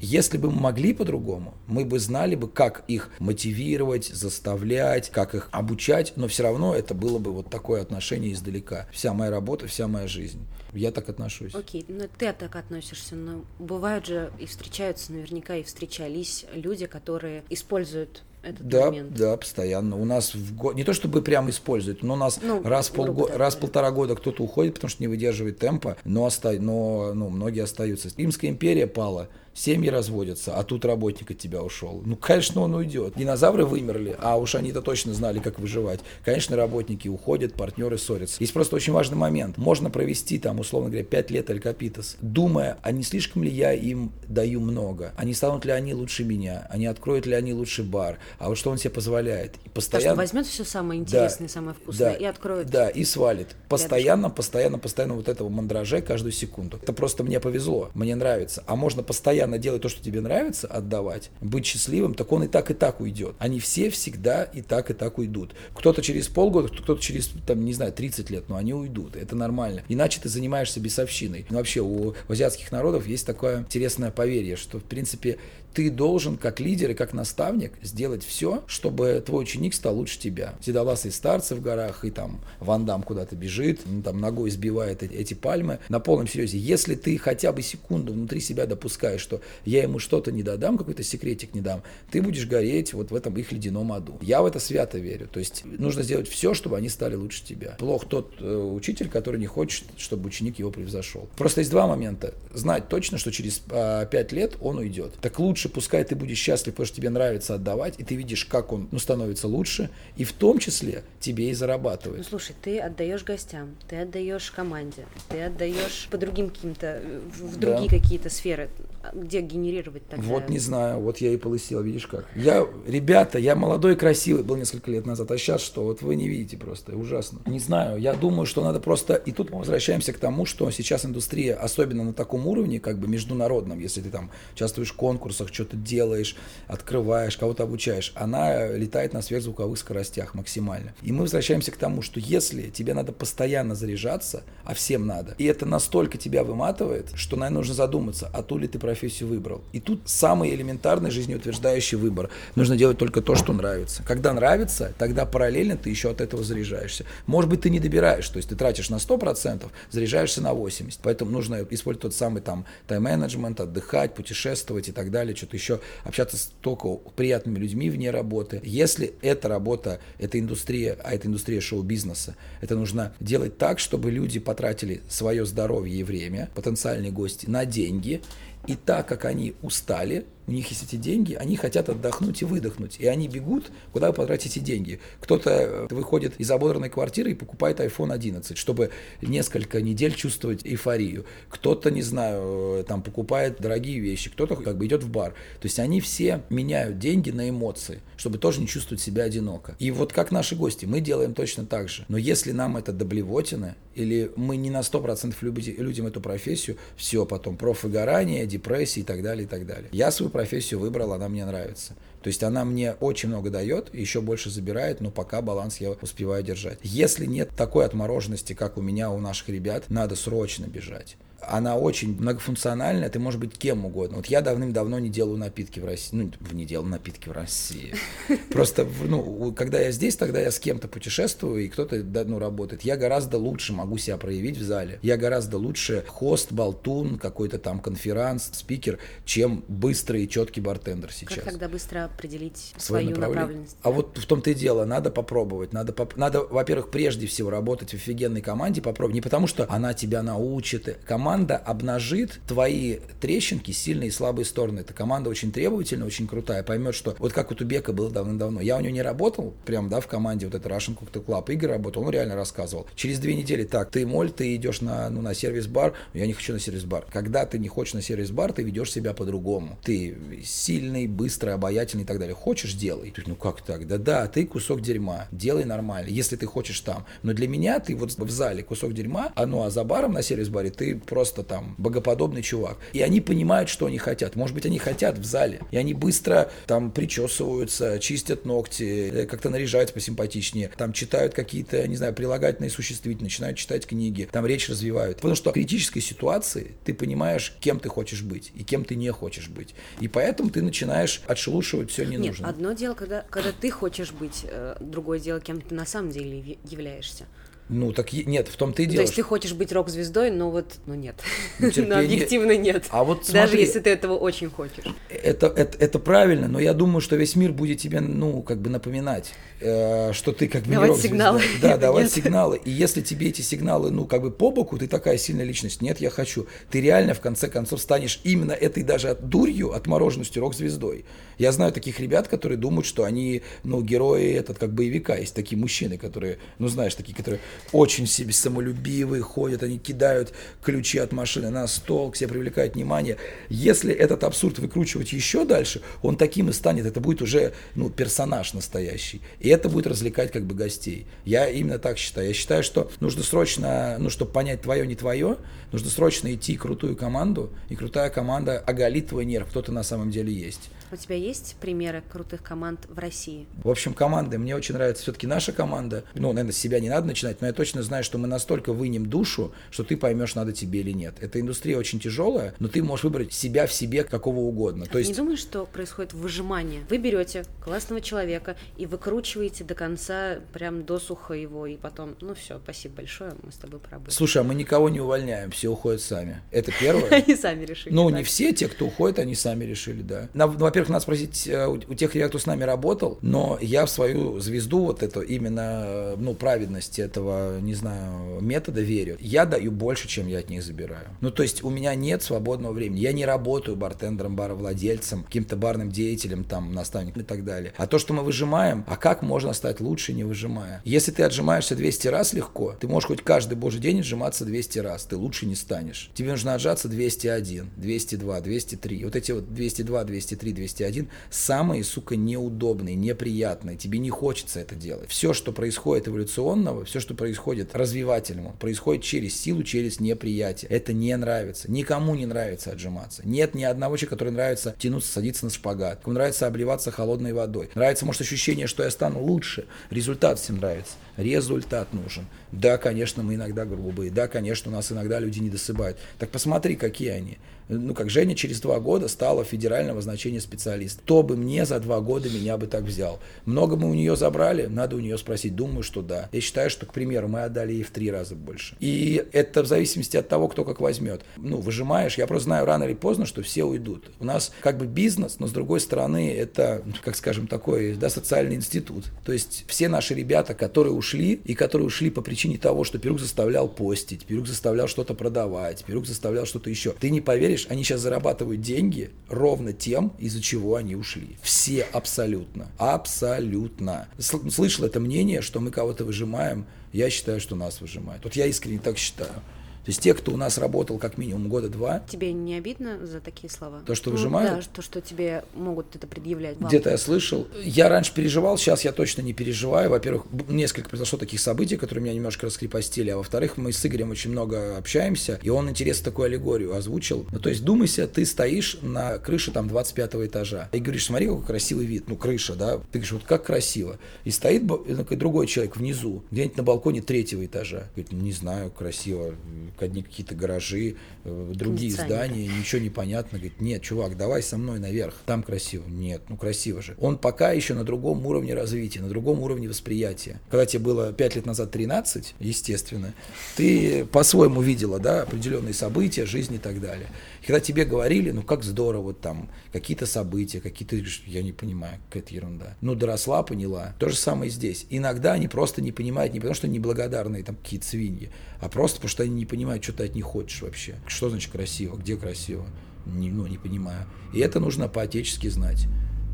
[0.00, 5.48] Если бы мы могли по-другому, мы бы знали бы, как их мотивировать, заставлять, как их
[5.50, 8.88] обучать, но все равно это было бы вот такое отношение издалека.
[8.92, 10.46] Вся моя работа, вся моя жизнь.
[10.72, 11.54] Я так отношусь.
[11.54, 11.86] Окей, okay.
[11.88, 18.22] ну ты так относишься, но бывают же и встречаются наверняка и встречались люди, которые используют
[18.42, 19.14] этот да, момент.
[19.14, 19.96] Да, постоянно.
[19.96, 23.26] У нас в год не то чтобы прям используют, но у нас ну, раз, полго...
[23.36, 26.52] раз полтора года кто-то уходит, потому что не выдерживает темпа, но, оста...
[26.52, 28.10] но ну, многие остаются.
[28.16, 29.28] Римская империя пала,
[29.58, 32.02] семьи разводятся, а тут работник от тебя ушел.
[32.04, 33.14] Ну, конечно, он уйдет.
[33.16, 36.00] Динозавры вымерли, а уж они-то точно знали, как выживать.
[36.24, 38.36] Конечно, работники уходят, партнеры ссорятся.
[38.40, 39.58] Есть просто очень важный момент.
[39.58, 44.12] Можно провести там, условно говоря, 5 лет Алькапитас, думая, а не слишком ли я им
[44.28, 47.82] даю много, а не станут ли они лучше меня, а не откроют ли они лучше
[47.82, 49.56] бар, а вот что он себе позволяет.
[49.64, 50.16] И постоянно...
[50.16, 52.70] То, что возьмет все самое интересное, да, самое вкусное да, и откроет.
[52.70, 53.48] Да, и свалит.
[53.68, 56.78] Постоянно, постоянно, постоянно вот этого мандраже каждую секунду.
[56.82, 58.62] Это просто мне повезло, мне нравится.
[58.66, 62.70] А можно постоянно делать то, что тебе нравится, отдавать, быть счастливым, так он и так,
[62.70, 63.34] и так уйдет.
[63.38, 65.54] Они все всегда и так, и так уйдут.
[65.74, 69.16] Кто-то через полгода, кто-то через, там, не знаю, 30 лет, но они уйдут.
[69.16, 69.82] Это нормально.
[69.88, 71.46] Иначе ты занимаешься бесовщиной.
[71.48, 75.38] Но вообще у азиатских народов есть такое интересное поверье, что, в принципе,
[75.74, 80.54] ты должен как лидер и как наставник сделать все, чтобы твой ученик стал лучше тебя.
[80.60, 85.78] Седоласый старцы в горах и там Вандам куда-то бежит, там ногой сбивает эти пальмы.
[85.88, 90.32] На полном серьезе, если ты хотя бы секунду внутри себя допускаешь, что я ему что-то
[90.32, 94.18] не додам, какой-то секретик не дам, ты будешь гореть вот в этом их ледяном аду.
[94.20, 95.28] Я в это свято верю.
[95.30, 97.76] То есть нужно сделать все, чтобы они стали лучше тебя.
[97.78, 101.28] Плох тот э, учитель, который не хочет, чтобы ученик его превзошел.
[101.36, 102.34] Просто есть два момента.
[102.52, 105.14] Знать точно, что через э, лет он уйдет.
[105.20, 108.72] Так лучше пускай ты будешь счастлив, потому что тебе нравится отдавать, и ты видишь, как
[108.72, 112.18] он ну, становится лучше, и в том числе тебе и зарабатывает.
[112.18, 117.02] Ну слушай, ты отдаешь гостям, ты отдаешь команде, ты отдаешь по другим каким-то,
[117.36, 117.98] в другие да.
[117.98, 118.70] какие-то сферы
[119.12, 120.26] где генерировать тогда?
[120.26, 122.26] Вот не знаю, вот я и полысел, видишь как.
[122.34, 125.84] Я, ребята, я молодой и красивый был несколько лет назад, а сейчас что?
[125.84, 127.40] Вот вы не видите просто, ужасно.
[127.46, 129.14] Не знаю, я думаю, что надо просто...
[129.14, 133.08] И тут мы возвращаемся к тому, что сейчас индустрия, особенно на таком уровне, как бы
[133.08, 139.22] международном, если ты там участвуешь в конкурсах, что-то делаешь, открываешь, кого-то обучаешь, она летает на
[139.22, 140.94] сверхзвуковых скоростях максимально.
[141.02, 145.44] И мы возвращаемся к тому, что если тебе надо постоянно заряжаться, а всем надо, и
[145.44, 149.60] это настолько тебя выматывает, что, наверное, нужно задуматься, а ту ли ты профессию выбрал.
[149.72, 152.30] И тут самый элементарный жизнеутверждающий выбор.
[152.54, 154.02] Нужно делать только то, что нравится.
[154.02, 157.04] Когда нравится, тогда параллельно ты еще от этого заряжаешься.
[157.26, 161.00] Может быть, ты не добираешь, то есть ты тратишь на 100%, заряжаешься на 80%.
[161.02, 166.38] Поэтому нужно использовать тот самый там тайм-менеджмент, отдыхать, путешествовать и так далее, что-то еще, общаться
[166.38, 168.62] с только приятными людьми вне работы.
[168.64, 174.40] Если эта работа, эта индустрия, а это индустрия шоу-бизнеса, это нужно делать так, чтобы люди
[174.40, 178.22] потратили свое здоровье и время, потенциальные гости, на деньги,
[178.68, 182.96] и так как они устали, у них есть эти деньги, они хотят отдохнуть и выдохнуть.
[182.98, 184.98] И они бегут, куда потратить эти деньги.
[185.20, 191.26] Кто-то э, выходит из ободранной квартиры и покупает iPhone 11, чтобы несколько недель чувствовать эйфорию.
[191.50, 195.32] Кто-то, не знаю, э, там покупает дорогие вещи, кто-то как бы идет в бар.
[195.60, 199.76] То есть они все меняют деньги на эмоции, чтобы тоже не чувствовать себя одиноко.
[199.78, 202.06] И вот как наши гости, мы делаем точно так же.
[202.08, 207.26] Но если нам это доблевотина, или мы не на 100% любите, любим эту профессию, все,
[207.26, 209.88] потом профвыгорание, депрессия и так далее, и так далее.
[209.92, 211.94] Я свою профессию выбрал, она мне нравится.
[212.22, 216.44] То есть она мне очень много дает, еще больше забирает, но пока баланс я успеваю
[216.44, 216.78] держать.
[216.84, 222.16] Если нет такой отмороженности, как у меня, у наших ребят, надо срочно бежать она очень
[222.18, 224.18] многофункциональная, ты можешь быть кем угодно.
[224.18, 227.94] Вот я давным-давно не делаю напитки в России, ну, не делаю напитки в России.
[228.50, 232.82] Просто, ну, когда я здесь, тогда я с кем-то путешествую, и кто-то, ну, работает.
[232.82, 234.98] Я гораздо лучше могу себя проявить в зале.
[235.02, 241.36] Я гораздо лучше хост, болтун, какой-то там конферанс, спикер, чем быстрый и четкий бартендер сейчас.
[241.36, 243.76] Как тогда быстро определить свою направленность?
[243.82, 245.72] А вот в том-то и дело, надо попробовать.
[245.72, 246.16] Надо, поп...
[246.16, 249.14] надо во-первых, прежде всего работать в офигенной команде, попробовать.
[249.14, 250.98] Не потому, что она тебя научит.
[251.06, 254.80] Команда команда обнажит твои трещинки, сильные и слабые стороны.
[254.80, 258.62] Эта команда очень требовательная, очень крутая, поймет, что вот как у Тубека было давно-давно.
[258.62, 261.52] Я у него не работал, прям, да, в команде вот это Russian Cocktail Club.
[261.52, 262.86] Игорь работал, он реально рассказывал.
[262.94, 266.54] Через две недели, так, ты моль, ты идешь на, ну, на сервис-бар, я не хочу
[266.54, 267.04] на сервис-бар.
[267.12, 269.78] Когда ты не хочешь на сервис-бар, ты ведешь себя по-другому.
[269.84, 272.34] Ты сильный, быстрый, обаятельный и так далее.
[272.34, 273.10] Хочешь, делай.
[273.10, 273.86] Ты, ну как так?
[273.86, 275.28] Да-да, ты кусок дерьма.
[275.30, 277.04] Делай нормально, если ты хочешь там.
[277.22, 280.22] Но для меня ты вот в зале кусок дерьма, а ну а за баром на
[280.22, 282.78] сервис-баре ты просто просто там богоподобный чувак.
[282.92, 284.36] И они понимают, что они хотят.
[284.36, 285.62] Может быть, они хотят в зале.
[285.72, 291.96] И они быстро там причесываются, чистят ногти, э, как-то наряжаются посимпатичнее, там читают какие-то, не
[291.96, 295.16] знаю, прилагательные существительные, начинают читать книги, там речь развивают.
[295.16, 299.10] Потому что в критической ситуации ты понимаешь, кем ты хочешь быть и кем ты не
[299.10, 299.74] хочешь быть.
[300.00, 302.46] И поэтому ты начинаешь отшелушивать все ненужное.
[302.46, 306.12] Нет, одно дело, когда, когда ты хочешь быть, э, другое дело, кем ты на самом
[306.12, 307.26] деле являешься.
[307.68, 308.96] Ну, так нет, в том-то и дело.
[308.96, 311.16] То есть ты хочешь быть рок-звездой, но вот, ну нет.
[311.58, 311.96] Ну, терпение...
[311.96, 312.86] но объективно нет.
[312.90, 314.84] А вот смотри, Даже если ты этого очень хочешь.
[315.10, 318.70] Это, это, это правильно, но я думаю, что весь мир будет тебе, ну, как бы
[318.70, 321.42] напоминать, что ты как Давать сигналы.
[321.60, 322.12] Да, давать нет.
[322.12, 322.60] сигналы.
[322.64, 326.00] И если тебе эти сигналы, ну, как бы по боку, ты такая сильная личность, нет,
[326.00, 326.46] я хочу.
[326.70, 331.04] Ты реально, в конце концов, станешь именно этой даже дурью, отмороженностью рок-звездой.
[331.38, 335.16] Я знаю таких ребят, которые думают, что они, ну, герои этот, как боевика.
[335.16, 337.40] Есть такие мужчины, которые, ну, знаешь, такие, которые
[337.72, 343.16] очень себе самолюбивые, ходят, они кидают ключи от машины на стол, к себе привлекают внимание.
[343.48, 348.52] Если этот абсурд выкручивать еще дальше, он таким и станет, это будет уже ну, персонаж
[348.54, 349.20] настоящий.
[349.40, 351.06] И это будет развлекать как бы гостей.
[351.24, 352.28] Я именно так считаю.
[352.28, 355.38] Я считаю, что нужно срочно, ну, чтобы понять твое, не твое,
[355.72, 360.10] нужно срочно идти крутую команду, и крутая команда оголит твой нерв, кто ты на самом
[360.10, 360.70] деле есть.
[360.90, 363.46] У тебя есть примеры крутых команд в России?
[363.62, 364.38] В общем, команды.
[364.38, 366.04] Мне очень нравится все-таки наша команда.
[366.14, 369.06] Ну, наверное, с себя не надо начинать, но я точно знаю, что мы настолько вынем
[369.06, 371.16] душу, что ты поймешь, надо тебе или нет.
[371.20, 374.86] Эта индустрия очень тяжелая, но ты можешь выбрать себя в себе какого угодно.
[374.88, 375.10] А То есть...
[375.10, 376.82] Не думаешь, что происходит выжимание?
[376.88, 382.58] Вы берете классного человека и выкручиваете до конца, прям досуха его, и потом, ну все,
[382.62, 384.12] спасибо большое, мы с тобой поработаем.
[384.12, 386.40] Слушай, а мы никого не увольняем, все уходят сами.
[386.50, 387.08] Это первое.
[387.26, 387.92] Они сами решили.
[387.92, 390.28] Ну, не все те, кто уходит, они сами решили, да.
[390.34, 393.90] Ну, во-первых, надо спросить э, у тех ребят, кто с нами работал, но я в
[393.90, 399.16] свою звезду вот эту именно, э, ну, праведности этого, не знаю, метода верю.
[399.18, 401.08] Я даю больше, чем я от них забираю.
[401.20, 403.00] Ну, то есть у меня нет свободного времени.
[403.00, 407.72] Я не работаю бартендером, баровладельцем, каким-то барным деятелем, там, наставником и так далее.
[407.76, 410.80] А то, что мы выжимаем, а как можно стать лучше, не выжимая?
[410.84, 415.04] Если ты отжимаешься 200 раз легко, ты можешь хоть каждый божий день отжиматься 200 раз,
[415.04, 416.10] ты лучше не станешь.
[416.14, 419.04] Тебе нужно отжаться 201, 202, 203.
[419.04, 423.76] Вот эти вот 202, 203, 201 самые, сука, неудобные, неприятные.
[423.76, 425.10] Тебе не хочется это делать.
[425.10, 430.70] Все, что происходит эволюционного, все, что происходит развивательного, происходит через силу, через неприятие.
[430.70, 431.70] Это не нравится.
[431.70, 433.22] Никому не нравится отжиматься.
[433.24, 436.00] Нет ни одного человека, который нравится тянуться, садиться на шпагат.
[436.02, 437.70] Кому нравится обливаться холодной водой.
[437.74, 439.66] Нравится, может, ощущение, что я стану лучше.
[439.90, 440.92] Результат всем нравится.
[441.16, 442.26] Результат нужен.
[442.52, 444.10] Да, конечно, мы иногда грубые.
[444.10, 445.98] Да, конечно, у нас иногда люди не досыпают.
[446.18, 451.00] Так посмотри, какие они ну, как Женя через два года стала федерального значения специалист.
[451.00, 453.20] Кто бы мне за два года меня бы так взял?
[453.44, 454.66] Много мы у нее забрали?
[454.66, 455.54] Надо у нее спросить.
[455.54, 456.28] Думаю, что да.
[456.32, 458.76] Я считаю, что, к примеру, мы отдали ей в три раза больше.
[458.80, 461.22] И это в зависимости от того, кто как возьмет.
[461.36, 462.18] Ну, выжимаешь.
[462.18, 464.10] Я просто знаю рано или поздно, что все уйдут.
[464.18, 468.56] У нас как бы бизнес, но с другой стороны это, как скажем, такой, да, социальный
[468.56, 469.04] институт.
[469.24, 473.18] То есть все наши ребята, которые ушли, и которые ушли по причине того, что Перук
[473.20, 476.92] заставлял постить, Перук заставлял что-то продавать, Перук заставлял что-то еще.
[476.92, 481.36] Ты не поверишь, они сейчас зарабатывают деньги ровно тем, из-за чего они ушли.
[481.42, 482.68] Все абсолютно.
[482.78, 484.08] Абсолютно.
[484.18, 486.66] Слышал это мнение, что мы кого-то выжимаем.
[486.92, 488.24] Я считаю, что нас выжимают.
[488.24, 489.42] Вот я искренне так считаю.
[489.88, 492.02] То есть те, кто у нас работал как минимум года два.
[492.10, 493.80] Тебе не обидно за такие слова?
[493.86, 494.66] То, что ну, выжимают?
[494.66, 496.60] Да, то, что тебе могут это предъявлять.
[496.60, 497.48] Где-то я слышал.
[497.64, 499.88] Я раньше переживал, сейчас я точно не переживаю.
[499.88, 503.08] Во-первых, несколько произошло таких событий, которые меня немножко раскрепостили.
[503.08, 507.24] А во-вторых, мы с Игорем очень много общаемся, и он интересно такую аллегорию озвучил.
[507.32, 511.46] Ну, то есть, думайся, ты стоишь на крыше там 25 этажа и говоришь, смотри, какой
[511.46, 512.04] красивый вид.
[512.08, 512.76] Ну, крыша, да?
[512.76, 513.98] Ты говоришь, вот как красиво.
[514.24, 517.88] И стоит другой человек внизу, где-нибудь на балконе третьего этажа.
[517.96, 519.34] Говорит, не знаю, красиво
[519.82, 523.38] одни какие-то гаражи, э, другие здания, ничего не понятно.
[523.38, 525.84] Говорит, нет, чувак, давай со мной наверх, там красиво.
[525.88, 526.96] Нет, ну красиво же.
[527.00, 530.40] Он пока еще на другом уровне развития, на другом уровне восприятия.
[530.50, 533.14] Когда тебе было 5 лет назад 13, естественно,
[533.56, 537.08] ты по-своему видела, да, определенные события, жизнь и так далее.
[537.42, 540.96] И когда тебе говорили, ну как здорово там, какие-то события, какие-то,
[541.26, 542.76] я не понимаю, какая-то ерунда.
[542.80, 543.94] Ну доросла, поняла.
[543.98, 544.86] То же самое здесь.
[544.90, 549.10] Иногда они просто не понимают, не потому что неблагодарные там какие-то свиньи, а просто потому
[549.10, 550.96] что они не понимают, что ты от них хочешь вообще.
[551.06, 552.66] Что значит красиво, где красиво?
[553.06, 554.06] Не, ну, не понимаю.
[554.34, 555.86] И это нужно по-отечески знать.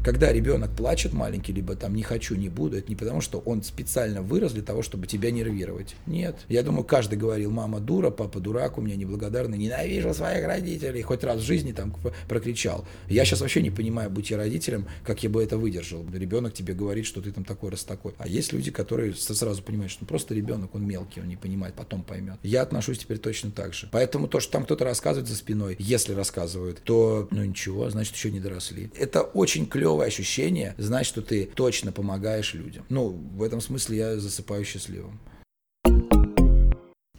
[0.05, 3.63] Когда ребенок плачет маленький, либо там не хочу, не буду, это не потому, что он
[3.63, 5.97] специально вырос для того, чтобы тебя нервировать.
[6.05, 6.37] Нет.
[6.51, 11.25] Я думаю, каждый говорил, мама дура, папа дурак, у меня неблагодарный, ненавижу своих родителей, хоть
[11.25, 11.97] раз в жизни там
[12.29, 12.85] прокричал.
[13.09, 16.05] Я сейчас вообще не понимаю, будь я родителем, как я бы это выдержал.
[16.13, 18.13] Ребенок тебе говорит, что ты там такой раз такой.
[18.19, 22.03] А есть люди, которые сразу понимают, что просто ребенок, он мелкий, он не понимает, потом
[22.03, 22.35] поймет.
[22.43, 23.89] Я отношусь теперь точно так же.
[23.91, 28.31] Поэтому то, что там кто-то рассказывает за спиной, если рассказывают, то, ну ничего, значит, еще
[28.31, 28.91] не доросли.
[28.99, 32.85] Это очень клево клевое ощущение знать, что ты точно помогаешь людям.
[32.89, 35.21] Ну, в этом смысле я засыпаю счастливым.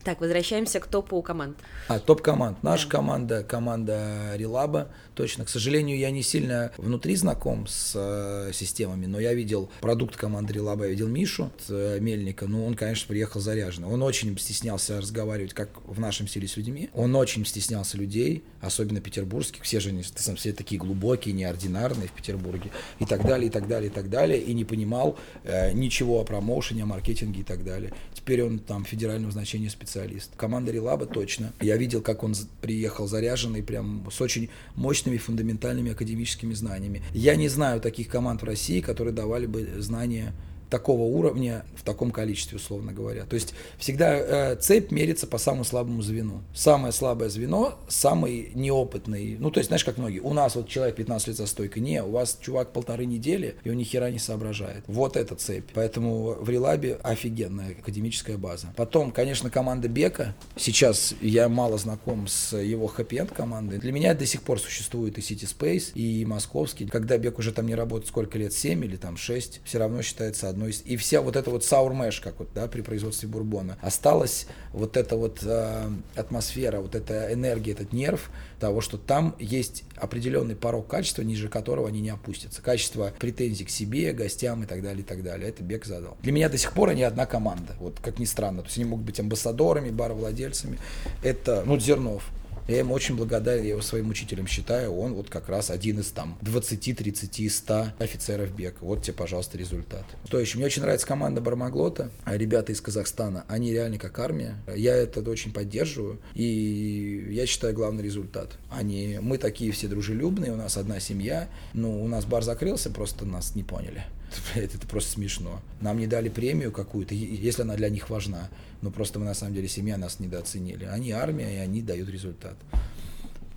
[0.05, 1.57] Так, возвращаемся к топу команд.
[1.87, 2.61] А, топ команд.
[2.61, 2.91] Наша да.
[2.91, 4.89] команда, команда Релаба.
[5.15, 5.45] Точно.
[5.45, 10.53] К сожалению, я не сильно внутри знаком с э, системами, но я видел продукт команды
[10.53, 12.45] Релаба, я видел Мишу э, Мельника.
[12.45, 13.87] Ну, он, конечно, приехал заряженный.
[13.87, 16.91] Он очень стеснялся разговаривать, как в нашем стиле с людьми.
[16.93, 19.63] Он очень стеснялся людей, особенно петербургских.
[19.63, 22.69] Все же они все такие глубокие, неординарные в Петербурге.
[22.99, 24.39] И так далее, и так далее, и так далее.
[24.39, 27.91] И не понимал э, ничего о промоушене, о маркетинге и так далее.
[28.25, 30.35] Теперь он там федерального значения специалист.
[30.35, 31.53] Команда Релаба точно.
[31.61, 37.03] Я видел, как он приехал заряженный, прям с очень мощными фундаментальными академическими знаниями.
[37.13, 40.33] Я не знаю таких команд в России, которые давали бы знания
[40.69, 43.25] такого уровня в таком количестве, условно говоря.
[43.25, 46.43] То есть всегда э, цепь мерится по самому слабому звену.
[46.53, 49.37] Самое слабое звено, самый неопытный.
[49.39, 50.19] Ну, то есть, знаешь, как многие.
[50.19, 51.81] У нас вот человек 15 лет за стойкой.
[51.81, 54.83] Не, у вас чувак полторы недели, и он ни хера не соображает.
[54.87, 55.69] Вот эта цепь.
[55.73, 58.67] Поэтому в Релабе офигенная академическая база.
[58.75, 60.35] Потом, конечно, команда Бека.
[60.55, 63.79] Сейчас я мало знаком с его хэппи командой.
[63.79, 66.87] Для меня до сих пор существует и City Space, и Московский.
[66.87, 70.49] Когда Бек уже там не работает сколько лет, 7 или там 6, все равно считается
[70.55, 70.81] одной из...
[70.85, 75.15] И вся вот эта вот mash, как вот, да, при производстве бурбона, осталась вот эта
[75.15, 81.21] вот э, атмосфера, вот эта энергия, этот нерв того, что там есть определенный порог качества,
[81.21, 82.61] ниже которого они не опустятся.
[82.61, 85.49] Качество претензий к себе, гостям и так далее, и так далее.
[85.49, 86.17] Это Бек задал.
[86.21, 88.61] Для меня до сих пор они одна команда, вот как ни странно.
[88.61, 90.79] То есть они могут быть амбассадорами, баровладельцами.
[91.21, 92.23] Это, ну, Зернов,
[92.67, 94.93] я ему очень благодарен, я его своим учителем считаю.
[94.95, 98.75] Он вот как раз один из там 20, 30, 100 офицеров бега.
[98.81, 100.03] Вот тебе, пожалуйста, результат.
[100.25, 100.57] Что еще?
[100.57, 102.09] Мне очень нравится команда Бармаглота.
[102.25, 104.55] Ребята из Казахстана, они реально как армия.
[104.75, 106.19] Я это очень поддерживаю.
[106.33, 108.57] И я считаю главный результат.
[108.69, 111.47] Они, мы такие все дружелюбные, у нас одна семья.
[111.73, 114.05] Ну, у нас бар закрылся, просто нас не поняли.
[114.55, 115.61] Это, просто смешно.
[115.81, 118.49] Нам не дали премию какую-то, если она для них важна.
[118.81, 120.85] Но просто мы на самом деле семья нас недооценили.
[120.85, 122.55] Они армия, и они дают результат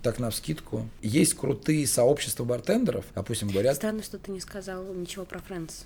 [0.01, 0.87] так на вскидку.
[1.01, 3.75] Есть крутые сообщества бартендеров, допустим, говорят...
[3.75, 5.85] Странно, что ты не сказал ничего про Friends.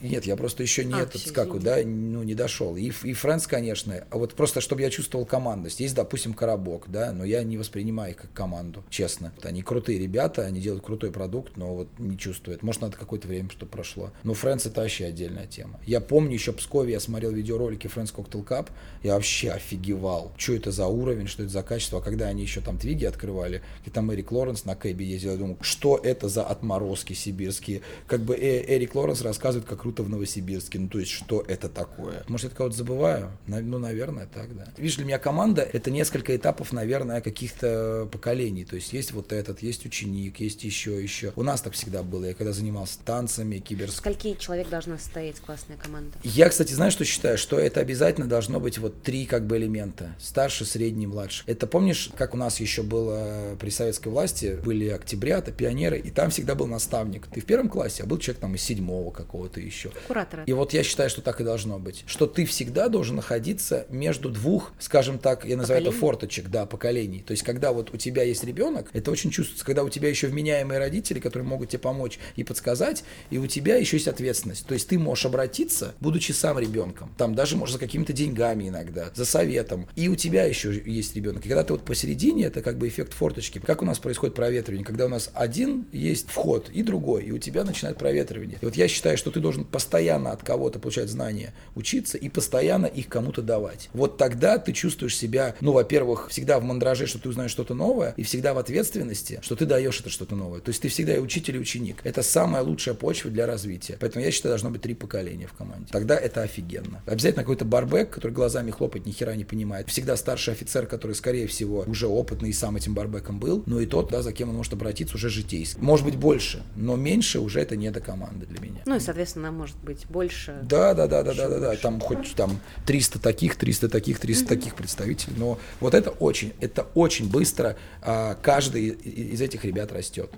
[0.00, 2.76] Нет, я просто еще не а, этот, все, как, да, ну, не дошел.
[2.76, 5.80] И, и Фрэнс, конечно, а вот просто, чтобы я чувствовал командность.
[5.80, 9.32] Есть, допустим, Коробок, да, но я не воспринимаю их как команду, честно.
[9.42, 12.62] Они крутые ребята, они делают крутой продукт, но вот не чувствуют.
[12.62, 14.12] Может, надо какое-то время, чтобы прошло.
[14.22, 15.80] Но Фрэнс это вообще отдельная тема.
[15.86, 18.68] Я помню еще в Пскове, я смотрел видеоролики Фрэнс Cocktail Cup,
[19.02, 20.32] я вообще офигевал.
[20.36, 21.98] Что это за уровень, что это за качество.
[21.98, 25.36] А когда они еще там Твиги открывали, и там Эрик Лоренс на Кэби ездил, я
[25.36, 27.82] думаю, что это за отморозки сибирские.
[28.06, 30.78] Как бы э, Эрик Лоренс рассказывает, как круто в Новосибирске.
[30.78, 32.24] Ну, то есть, что это такое?
[32.28, 33.30] Может, я кого-то забываю?
[33.46, 34.66] Ну, наверное, так, да.
[34.76, 38.64] Видишь, для меня команда— это несколько этапов, наверное, каких-то поколений.
[38.64, 41.32] То есть, есть вот этот, есть ученик, есть еще, еще.
[41.36, 42.26] У нас так всегда было.
[42.26, 43.90] Я когда занимался танцами, кибер...
[43.90, 46.18] Скольки человек должна состоять классная команда?
[46.22, 47.38] Я, кстати, знаю, что считаю?
[47.38, 50.14] Что это обязательно должно быть вот три как бы элемента.
[50.20, 51.44] Старший, средний, младший.
[51.46, 56.30] Это помнишь, как у нас еще было при советской власти, были октябрята, пионеры, и там
[56.30, 57.26] всегда был наставник.
[57.28, 59.90] Ты в первом классе, а был человек там из седьмого какого-то еще.
[60.06, 60.44] Куратора.
[60.46, 62.04] И вот я считаю, что так и должно быть.
[62.06, 65.96] Что ты всегда должен находиться между двух, скажем так, я называю поколений?
[65.96, 67.24] это форточек, да, поколений.
[67.26, 70.26] То есть, когда вот у тебя есть ребенок, это очень чувствуется, когда у тебя еще
[70.26, 74.66] вменяемые родители, которые могут тебе помочь и подсказать, и у тебя еще есть ответственность.
[74.66, 79.10] То есть, ты можешь обратиться, будучи сам ребенком, там даже, может, за какими-то деньгами иногда,
[79.14, 81.44] за советом, и у тебя еще есть ребенок.
[81.46, 83.58] И когда ты вот посередине, это как бы эффект форточки.
[83.58, 84.84] Как у нас происходит проветривание?
[84.84, 88.58] Когда у нас один есть вход и другой, и у тебя начинает проветривание.
[88.60, 92.86] И вот я считаю, что ты должен постоянно от кого-то получать знания, учиться и постоянно
[92.86, 93.90] их кому-то давать.
[93.92, 98.14] Вот тогда ты чувствуешь себя, ну, во-первых, всегда в мандраже, что ты узнаешь что-то новое,
[98.16, 100.60] и всегда в ответственности, что ты даешь это что-то новое.
[100.60, 102.00] То есть ты всегда и учитель, и ученик.
[102.04, 103.96] Это самая лучшая почва для развития.
[104.00, 105.88] Поэтому я считаю, должно быть три поколения в команде.
[105.90, 107.02] Тогда это офигенно.
[107.06, 109.88] Обязательно какой-то барбек, который глазами хлопать ни хера не понимает.
[109.88, 113.86] Всегда старший офицер, который, скорее всего, уже опытный и сам этим барбеком был, но и
[113.86, 115.80] тот, да, за кем он может обратиться, уже житейский.
[115.82, 118.82] Может быть, больше, но меньше уже это не до команды для меня.
[118.86, 120.58] Ну и, соответственно, может быть больше.
[120.62, 121.76] Да, да, да, да, да, да, да.
[121.76, 125.34] Там хоть там 300 таких, 300 таких, 300 таких представителей.
[125.36, 127.76] Но вот это очень, это очень быстро.
[128.02, 130.30] А, каждый из этих ребят растет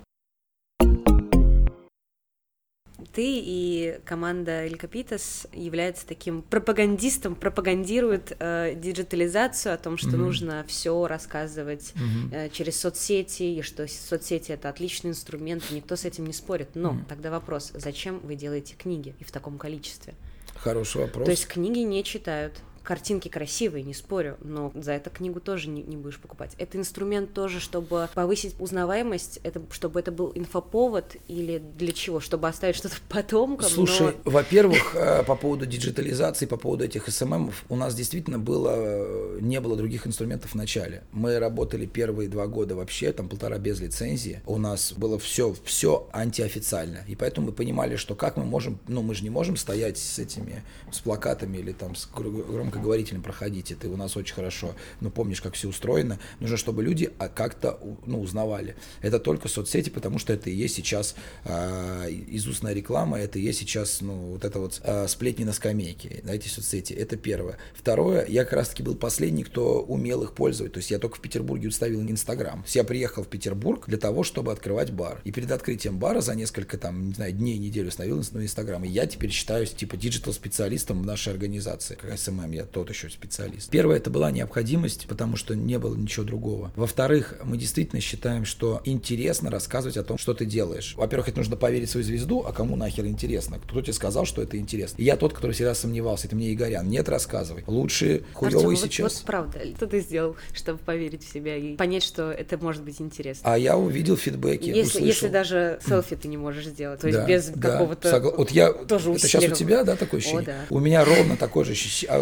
[3.15, 10.17] ты и команда Эль Капитас является таким пропагандистом, пропагандирует э, диджитализацию о том, что mm-hmm.
[10.17, 12.35] нужно все рассказывать mm-hmm.
[12.35, 16.71] э, через соцсети, и что соцсети это отличный инструмент, и никто с этим не спорит.
[16.73, 17.05] Но mm-hmm.
[17.07, 20.13] тогда вопрос, зачем вы делаете книги и в таком количестве?
[20.55, 21.23] Хороший вопрос.
[21.23, 22.53] То есть книги не читают
[22.85, 26.53] картинки красивые, не спорю, но за это книгу тоже не, не будешь покупать.
[26.57, 32.19] Это инструмент тоже, чтобы повысить узнаваемость, это, чтобы это был инфоповод или для чего?
[32.19, 33.67] Чтобы оставить что-то потомкам?
[33.67, 34.31] Слушай, но...
[34.31, 39.75] во-первых, э, по поводу диджитализации, по поводу этих СММов, у нас действительно было, не было
[39.75, 41.03] других инструментов в начале.
[41.11, 44.41] Мы работали первые два года вообще, там полтора без лицензии.
[44.45, 46.99] У нас было все, все антиофициально.
[47.07, 50.19] И поэтому мы понимали, что как мы можем, ну мы же не можем стоять с
[50.19, 55.09] этими, с плакатами или там с громкой громкоговорителем проходить, это у нас очень хорошо, ну,
[55.09, 58.75] помнишь, как все устроено, нужно, чтобы люди а, как-то, ну, узнавали.
[59.01, 61.15] Это только соцсети, потому что это и есть сейчас
[61.45, 66.21] э, изустная реклама, это и есть сейчас, ну, вот это вот э, сплетни на скамейке,
[66.23, 67.57] на эти соцсети, это первое.
[67.73, 71.21] Второе, я как раз-таки был последний, кто умел их пользовать, то есть я только в
[71.21, 72.63] Петербурге установил Инстаграм.
[72.67, 75.21] Я приехал в Петербург для того, чтобы открывать бар.
[75.23, 78.83] И перед открытием бара за несколько, там, не знаю, дней, неделю установил на Инстаграм.
[78.83, 81.95] И я теперь считаюсь, типа, digital-специалистом в нашей организации.
[81.95, 83.69] Как SMM, я тот еще специалист.
[83.69, 86.71] Первое, это была необходимость, потому что не было ничего другого.
[86.75, 90.93] Во-вторых, мы действительно считаем, что интересно рассказывать о том, что ты делаешь.
[90.97, 93.59] Во-первых, это нужно поверить в свою звезду, а кому нахер интересно?
[93.59, 95.01] Кто тебе сказал, что это интересно?
[95.01, 96.87] И я тот, который всегда сомневался, это мне Игорян.
[96.87, 97.63] Нет, рассказывай.
[97.67, 99.03] Лучше хуёвый Артем, сейчас.
[99.03, 102.83] Вот, вот правда, что ты сделал, чтобы поверить в себя и понять, что это может
[102.83, 103.51] быть интересно?
[103.51, 105.05] А я увидел фидбэки, если, услышал.
[105.07, 108.51] если даже селфи ты не можешь сделать, то есть Да, без да, какого-то согла- Вот
[108.51, 110.45] я, тоже это сейчас у тебя, да, такое ощущение?
[110.45, 110.55] да.
[110.69, 112.21] У меня ровно такое же ощущ- а,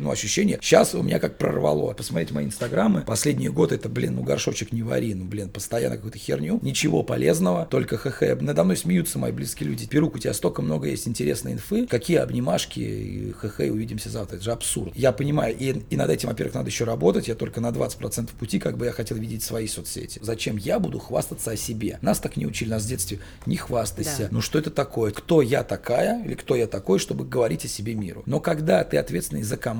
[0.00, 0.58] ну, ощущение.
[0.60, 1.92] Сейчас у меня как прорвало.
[1.94, 3.02] Посмотрите мои инстаграмы.
[3.02, 6.58] Последние годы это, блин, ну горшочек не вари, ну, блин, постоянно какую-то херню.
[6.62, 8.22] Ничего полезного, только хх.
[8.40, 9.86] Надо мной смеются мои близкие люди.
[9.86, 11.86] Перук, у тебя столько много есть интересной инфы.
[11.86, 14.36] Какие обнимашки, хх, увидимся завтра.
[14.36, 14.92] Это же абсурд.
[14.94, 17.28] Я понимаю, и, и над этим, во-первых, надо еще работать.
[17.28, 20.18] Я только на 20% пути, как бы я хотел видеть свои соцсети.
[20.22, 21.98] Зачем я буду хвастаться о себе?
[22.02, 23.18] Нас так не учили, нас в детстве.
[23.46, 24.24] Не хвастайся.
[24.24, 24.28] Да.
[24.30, 25.12] Ну что это такое?
[25.12, 28.22] Кто я такая или кто я такой, чтобы говорить о себе миру?
[28.26, 29.71] Но когда ты ответственный за команду,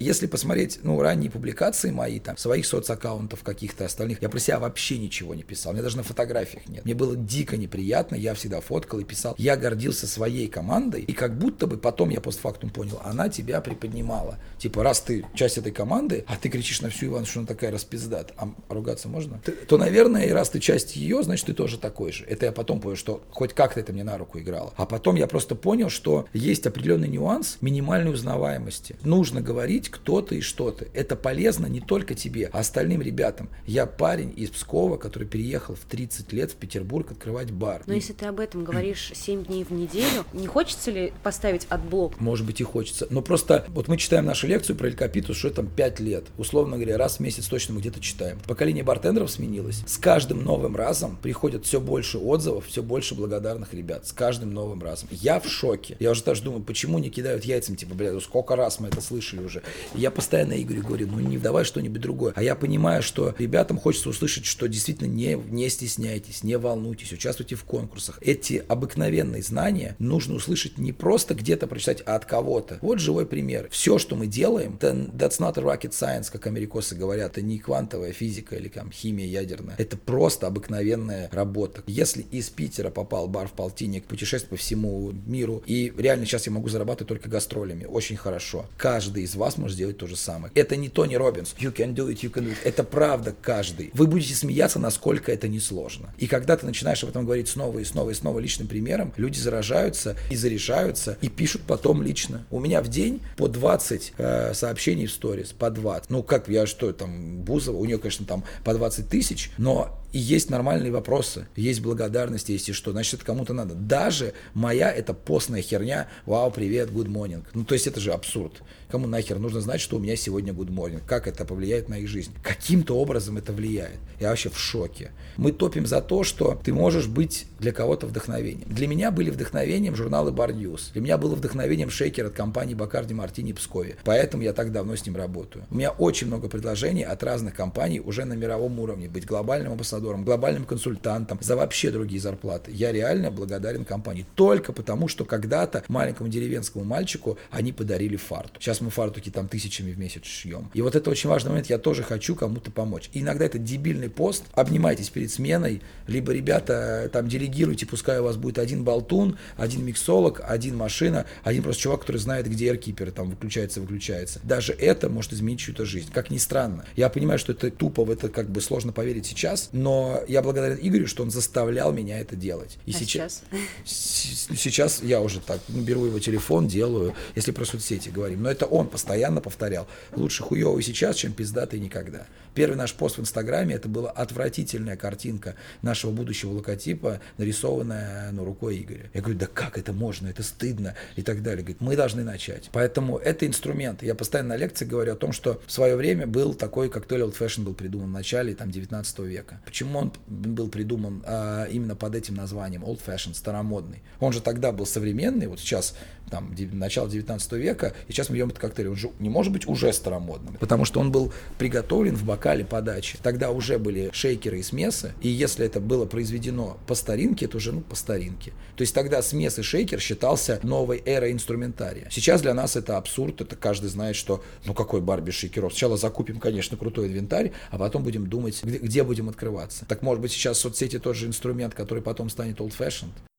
[0.00, 4.98] если посмотреть, ну, ранние публикации мои, там, своих соцаккаунтов каких-то остальных, я про себя вообще
[4.98, 5.70] ничего не писал.
[5.70, 6.84] У меня даже на фотографиях нет.
[6.84, 9.34] Мне было дико неприятно, я всегда фоткал и писал.
[9.38, 14.38] Я гордился своей командой, и как будто бы потом я постфактум понял, она тебя приподнимала.
[14.58, 17.70] Типа, раз ты часть этой команды, а ты кричишь на всю Иван, что она такая
[17.70, 19.40] распиздат, а ругаться можно?
[19.44, 22.24] Ты- то, наверное, и раз ты часть ее, значит, ты тоже такой же.
[22.24, 24.72] Это я потом понял, что хоть как-то это мне на руку играло.
[24.76, 28.96] А потом я просто понял, что есть определенный нюанс минимальной узнаваемости.
[29.02, 30.88] Нужно говорить, кто ты и что ты.
[30.94, 33.48] Это полезно не только тебе, а остальным ребятам.
[33.66, 37.82] Я парень из Пскова, который переехал в 30 лет в Петербург открывать бар.
[37.86, 42.20] Но если ты об этом говоришь 7 дней в неделю, не хочется ли поставить отблок?
[42.20, 43.06] Может быть и хочется.
[43.10, 46.24] Но просто вот мы читаем нашу лекцию про El Copitas, что там 5 лет.
[46.38, 48.38] Условно говоря, раз в месяц точно мы где-то читаем.
[48.46, 49.82] Поколение бартендеров сменилось.
[49.86, 54.06] С каждым новым разом приходят все больше отзывов, все больше благодарных ребят.
[54.06, 55.08] С каждым новым разом.
[55.10, 55.96] Я в шоке.
[55.98, 59.00] Я уже даже думаю, почему не кидают яйцами, типа, блядь, ну сколько раз мы это
[59.30, 59.62] слышали уже.
[59.94, 62.32] Я постоянно Игорю говорю, ну не давай что-нибудь другое.
[62.36, 67.54] А я понимаю, что ребятам хочется услышать, что действительно не, не стесняйтесь, не волнуйтесь, участвуйте
[67.54, 68.18] в конкурсах.
[68.20, 72.78] Эти обыкновенные знания нужно услышать не просто где-то прочитать, а от кого-то.
[72.80, 73.68] Вот живой пример.
[73.70, 77.58] Все, что мы делаем, это that's not a rocket science, как америкосы говорят, это не
[77.58, 79.76] квантовая физика или там химия ядерная.
[79.78, 81.82] Это просто обыкновенная работа.
[81.86, 86.52] Если из Питера попал бар в полтинник, путешествие по всему миру, и реально сейчас я
[86.52, 88.66] могу зарабатывать только гастролями, очень хорошо.
[88.76, 90.52] Каждый из вас может сделать то же самое.
[90.54, 91.54] Это не Тони Робинс.
[91.58, 92.58] You can do it, you can do it.
[92.64, 93.90] Это правда каждый.
[93.94, 96.14] Вы будете смеяться, насколько это несложно.
[96.18, 99.38] И когда ты начинаешь об этом говорить снова и снова и снова личным примером, люди
[99.38, 102.46] заражаются и заряжаются и пишут потом лично.
[102.50, 106.10] У меня в день по 20 э, сообщений в сторис, по 20.
[106.10, 110.18] Ну как, я что, там, Бузова, у нее, конечно, там по 20 тысяч, но и
[110.18, 113.74] есть нормальные вопросы, есть благодарность, есть и что, значит, это кому-то надо.
[113.74, 117.44] Даже моя это постная херня, вау, привет, good morning.
[117.54, 118.62] Ну, то есть это же абсурд.
[118.90, 121.00] Кому нахер нужно знать, что у меня сегодня good morning?
[121.06, 122.32] Как это повлияет на их жизнь?
[122.42, 123.98] Каким-то образом это влияет.
[124.18, 125.12] Я вообще в шоке.
[125.36, 128.68] Мы топим за то, что ты можешь быть для кого-то вдохновением.
[128.68, 130.92] Для меня были вдохновением журналы Bar News.
[130.92, 133.96] Для меня было вдохновением шейкер от компании Бакарди Мартини Пскове.
[134.04, 135.66] Поэтому я так давно с ним работаю.
[135.70, 139.08] У меня очень много предложений от разных компаний уже на мировом уровне.
[139.08, 142.70] Быть глобальным амбассадором, глобальным консультантом за вообще другие зарплаты.
[142.72, 144.26] Я реально благодарен компании.
[144.34, 148.62] Только потому, что когда-то маленькому деревенскому мальчику они подарили фартук.
[148.62, 150.70] Сейчас мы фартуки там тысячами в месяц шьем.
[150.74, 151.68] И вот это очень важный момент.
[151.68, 153.10] Я тоже хочу кому-то помочь.
[153.12, 154.44] И иногда это дебильный пост.
[154.54, 155.82] Обнимайтесь перед сменой.
[156.06, 161.62] Либо, ребята, там делегируйте, пускай у вас будет один болтун, один миксолог, один машина, один
[161.62, 164.40] просто чувак, который знает, где эркипер там выключается, выключается.
[164.42, 166.10] Даже это может изменить чью-то жизнь.
[166.12, 166.84] Как ни странно.
[166.96, 169.89] Я понимаю, что это тупо, в это как бы сложно поверить сейчас, но
[170.28, 172.78] я благодарен Игорю, что он заставлял меня это делать.
[172.86, 173.42] И А сейчас?
[173.84, 178.42] Сейчас я уже так ну, беру его телефон, делаю, если про соцсети говорим.
[178.42, 179.86] Но это он постоянно повторял.
[180.14, 182.26] Лучше хуёвый сейчас, чем пиздатый никогда.
[182.54, 188.78] Первый наш пост в Инстаграме, это была отвратительная картинка нашего будущего логотипа, нарисованная ну, рукой
[188.80, 189.10] Игоря.
[189.14, 191.62] Я говорю, да как это можно, это стыдно и так далее.
[191.62, 192.68] Говорит, мы должны начать.
[192.72, 194.02] Поэтому это инструмент.
[194.02, 197.38] Я постоянно на лекции говорю о том, что в свое время был такой коктейль Old
[197.38, 199.60] Fashion был придуман в начале там, 19 века.
[199.64, 199.79] Почему?
[199.80, 204.02] Почему он был придуман а, именно под этим названием Old Fashioned, старомодный?
[204.18, 205.94] Он же тогда был современный, вот сейчас
[206.30, 209.66] там, начало 19 века, и сейчас мы пьем этот коктейль, он же не может быть
[209.66, 213.18] уже старомодным, потому что он был приготовлен в бокале подачи.
[213.22, 217.72] Тогда уже были шейкеры и смесы, и если это было произведено по старинке, это уже
[217.72, 218.52] ну, по старинке.
[218.76, 222.08] То есть тогда смес и шейкер считался новой эрой инструментария.
[222.10, 225.72] Сейчас для нас это абсурд, это каждый знает, что ну какой бар без шейкеров.
[225.72, 229.28] Сначала закупим, конечно, крутой инвентарь, а потом будем думать, где, где будем
[229.70, 229.86] открываться.
[229.86, 233.29] Так может быть сейчас соцсети тот же инструмент, который потом станет old-fashioned?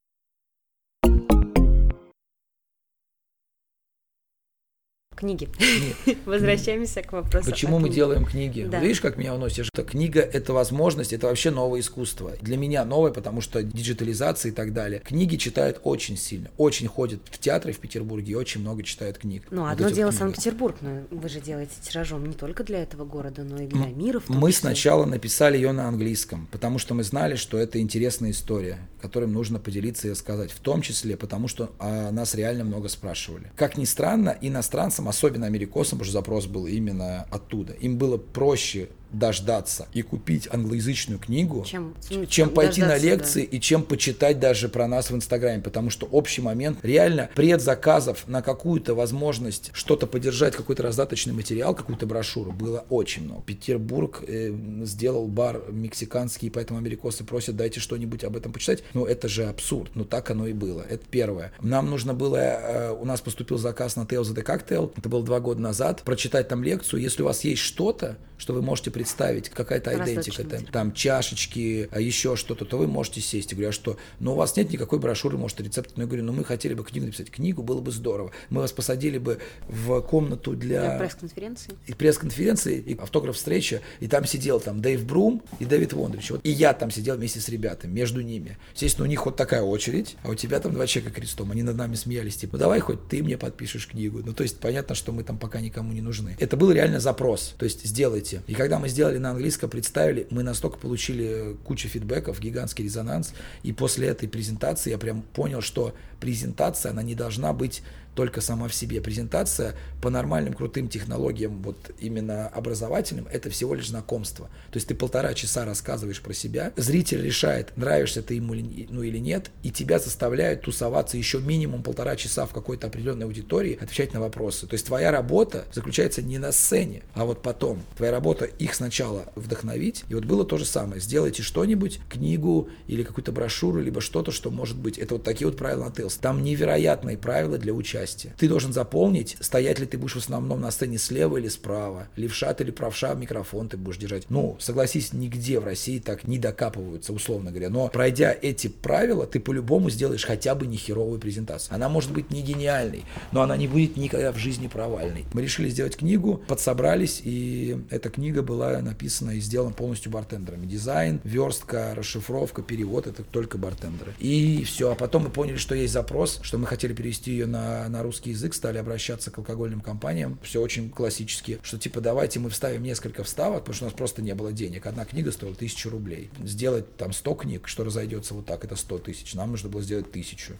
[5.21, 5.47] Книги.
[6.25, 7.49] Возвращаемся к вопросу.
[7.49, 8.67] Почему мы делаем книги?
[8.69, 8.79] Да.
[8.79, 9.69] Видишь, как меня уносишь?
[9.71, 12.31] Это книга– это возможность, это вообще новое искусство.
[12.41, 14.99] Для меня новое, потому что диджитализация и так далее.
[14.99, 19.43] Книги читают очень сильно, очень ходят в театры в Петербурге и очень много читают книг.
[19.51, 23.43] Ну, одно вот дело Санкт-Петербург, но вы же делаете тиражом не только для этого города,
[23.43, 24.21] но и для мира.
[24.27, 29.33] Мы сначала написали ее на английском, потому что мы знали, что это интересная история, которым
[29.33, 30.51] нужно поделиться и сказать.
[30.51, 33.51] В том числе, потому что о нас реально много спрашивали.
[33.55, 37.73] Как ни странно, иностранцам особенно америкосам, потому что запрос был именно оттуда.
[37.73, 43.57] Им было проще дождаться и купить англоязычную книгу, чем, ну, чем пойти на лекции да.
[43.57, 48.41] и чем почитать даже про нас в Инстаграме, потому что общий момент реально предзаказов на
[48.41, 53.41] какую-то возможность что-то поддержать, какой-то раздаточный материал, какую-то брошюру было очень много.
[53.43, 54.51] Петербург э,
[54.83, 58.83] сделал бар мексиканский, поэтому америкосы просят дайте что-нибудь об этом почитать.
[58.93, 60.81] Ну это же абсурд, ну так оно и было.
[60.81, 61.51] Это первое.
[61.61, 65.23] Нам нужно было, э, у нас поступил заказ на Tales of the Cocktail, это было
[65.23, 67.01] два года назад, прочитать там лекцию.
[67.01, 71.99] Если у вас есть что-то, что вы можете представить, какая-то идентика, там, там чашечки, а
[71.99, 73.51] еще что-то, то вы можете сесть.
[73.51, 73.97] и говорю, а что?
[74.19, 75.93] Но у вас нет никакой брошюры, может, рецепта.
[75.95, 77.31] Но я говорю, ну мы хотели бы книгу написать.
[77.31, 78.31] Книгу было бы здорово.
[78.49, 80.81] Мы вас посадили бы в комнату для...
[80.81, 81.73] Для пресс-конференции.
[81.87, 86.31] И пресс-конференции, и автограф-встреча, и там сидел там Дэйв Брум и Дэвид Вондович.
[86.31, 86.41] Вот.
[86.43, 88.59] И я там сидел вместе с ребятами, между ними.
[88.73, 91.51] Естественно, у них вот такая очередь, а у тебя там два человека крестом.
[91.51, 94.21] Они над нами смеялись, типа, давай хоть ты мне подпишешь книгу.
[94.23, 96.37] Ну, то есть, понятно, что мы там пока никому не нужны.
[96.39, 97.55] Это был реально запрос.
[97.57, 98.43] То есть, сделайте.
[98.45, 103.33] И когда мы сделали на английском, представили, мы настолько получили кучу фидбэков, гигантский резонанс.
[103.63, 107.81] И после этой презентации я прям понял, что презентация, она не должна быть
[108.15, 109.01] только сама в себе.
[109.01, 114.47] Презентация по нормальным крутым технологиям, вот именно образовательным, это всего лишь знакомство.
[114.71, 119.17] То есть ты полтора часа рассказываешь про себя, зритель решает, нравишься ты ему ну, или
[119.17, 124.19] нет, и тебя заставляют тусоваться еще минимум полтора часа в какой-то определенной аудитории, отвечать на
[124.19, 124.67] вопросы.
[124.67, 127.81] То есть твоя работа заключается не на сцене, а вот потом.
[127.95, 130.99] Твоя работа их сначала вдохновить, и вот было то же самое.
[131.01, 134.97] Сделайте что-нибудь, книгу или какую-то брошюру, либо что-то, что может быть.
[134.97, 136.19] Это вот такие вот правила на.
[136.21, 138.00] Там невероятные правила для участия.
[138.37, 142.53] Ты должен заполнить, стоять ли ты будешь в основном на сцене слева или справа, левша
[142.53, 144.29] ты или правша микрофон ты будешь держать.
[144.29, 147.69] Ну, согласись, нигде в России так не докапываются, условно говоря.
[147.69, 151.75] Но пройдя эти правила, ты по-любому сделаешь хотя бы не херовую презентацию.
[151.75, 155.25] Она может быть не гениальной, но она не будет никогда в жизни провальной.
[155.33, 160.65] Мы решили сделать книгу, подсобрались, и эта книга была написана и сделана полностью бартендерами.
[160.65, 164.13] Дизайн, верстка, расшифровка, перевод— это только бартендеры.
[164.19, 164.91] И все.
[164.91, 168.31] А потом мы поняли, что есть запрос, что мы хотели перевести ее на, на русский
[168.31, 170.39] язык, стали обращаться к алкогольным компаниям.
[170.41, 174.21] Все очень классически, что типа давайте мы вставим несколько вставок, потому что у нас просто
[174.21, 174.85] не было денег.
[174.87, 176.29] Одна книга стоила тысячу рублей.
[176.43, 179.33] Сделать там 100 книг, что разойдется вот так, это 100 тысяч.
[179.33, 180.53] Нам нужно было сделать тысячу.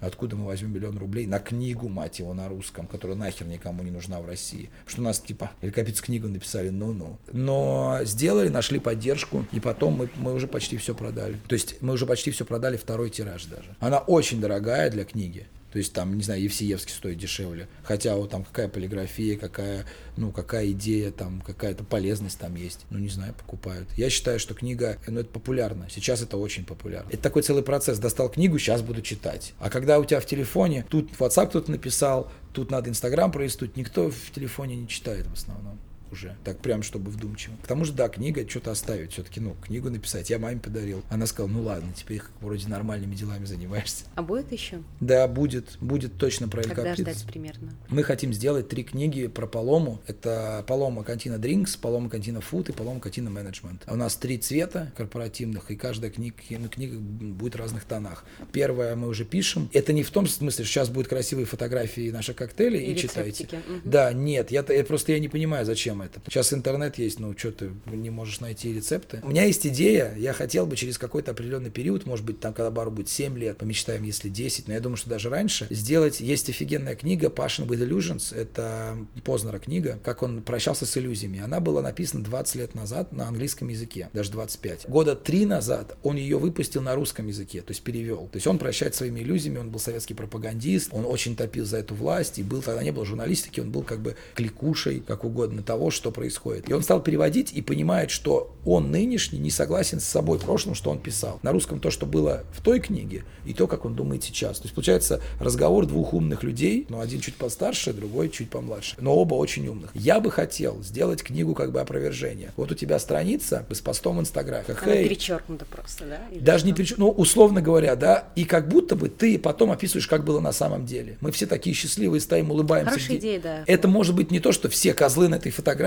[0.00, 3.90] Откуда мы возьмем миллион рублей на книгу, мать его, на русском, которая нахер никому не
[3.90, 4.70] нужна в России?
[4.84, 7.18] Потому что у нас, типа, Великопец книгу написали, ну-ну.
[7.32, 11.36] Но сделали, нашли поддержку, и потом мы, мы уже почти все продали.
[11.48, 13.76] То есть мы уже почти все продали, второй тираж даже.
[13.78, 15.46] Она очень дорогая для книги.
[15.72, 17.68] То есть там, не знаю, Евсеевский стоит дешевле.
[17.82, 22.86] Хотя вот там какая полиграфия, какая, ну, какая идея, там какая-то полезность там есть.
[22.90, 23.88] Ну, не знаю, покупают.
[23.96, 25.88] Я считаю, что книга, ну, это популярно.
[25.90, 27.08] Сейчас это очень популярно.
[27.10, 27.98] Это такой целый процесс.
[27.98, 29.54] Достал книгу, сейчас буду читать.
[29.60, 34.10] А когда у тебя в телефоне, тут WhatsApp кто-то написал, тут надо Инстаграм пролистнуть, никто
[34.10, 35.78] в телефоне не читает в основном
[36.12, 37.54] уже, так прям, чтобы вдумчиво.
[37.62, 40.30] К тому же, да, книга, что-то оставить, все-таки, ну, книгу написать.
[40.30, 41.02] Я маме подарил.
[41.10, 44.04] Она сказала, ну ладно, теперь вроде нормальными делами занимаешься.
[44.14, 44.82] А будет еще?
[45.00, 47.72] Да, будет, будет точно про Когда ждать примерно?
[47.88, 50.00] Мы хотим сделать три книги про Палому.
[50.06, 53.82] Это Палома Кантина Drinks, Палома Кантина Food и Палома Кантина Management.
[53.86, 56.36] У нас три цвета корпоративных, и каждая книга,
[56.70, 58.24] книга будет в разных тонах.
[58.52, 59.68] Первое мы уже пишем.
[59.72, 63.44] Это не в том смысле, что сейчас будут красивые фотографии наших коктейлей и, и читайте.
[63.44, 63.80] Угу.
[63.84, 66.20] Да, нет, я, я просто я не понимаю, зачем это.
[66.26, 69.20] Сейчас интернет есть, ну что ты не можешь найти рецепты.
[69.22, 72.70] У меня есть идея, я хотел бы через какой-то определенный период, может быть, там, когда
[72.70, 76.48] бару будет 7 лет, помечтаем, если 10, но я думаю, что даже раньше, сделать, есть
[76.48, 81.40] офигенная книга Passion with Illusions, это Познера книга, как он прощался с иллюзиями.
[81.40, 84.88] Она была написана 20 лет назад на английском языке, даже 25.
[84.88, 88.28] Года три назад он ее выпустил на русском языке, то есть перевел.
[88.32, 91.94] То есть он прощает своими иллюзиями, он был советский пропагандист, он очень топил за эту
[91.94, 95.89] власть, и был, тогда не было журналистики, он был как бы кликушей, как угодно, того,
[95.90, 96.68] что происходит.
[96.68, 100.74] И он стал переводить и понимает, что он нынешний не согласен с собой в прошлом,
[100.74, 101.38] что он писал.
[101.42, 104.58] На русском то, что было в той книге, и то, как он думает сейчас.
[104.58, 109.14] То есть получается разговор двух умных людей, но один чуть постарше, другой чуть помладше, но
[109.14, 109.90] оба очень умных.
[109.94, 112.52] Я бы хотел сделать книгу как бы опровержения.
[112.56, 114.64] Вот у тебя страница с постом в Инстаграме.
[114.68, 116.20] Она перечеркнута просто, да?
[116.30, 116.68] Или Даже что?
[116.68, 120.40] не перечеркнута, ну, условно говоря, да, и как будто бы ты потом описываешь, как было
[120.40, 121.16] на самом деле.
[121.20, 122.92] Мы все такие счастливые, стоим, улыбаемся.
[122.92, 123.64] Хорошая идея, да.
[123.66, 125.79] Это может быть не то, что все козлы на этой фотографии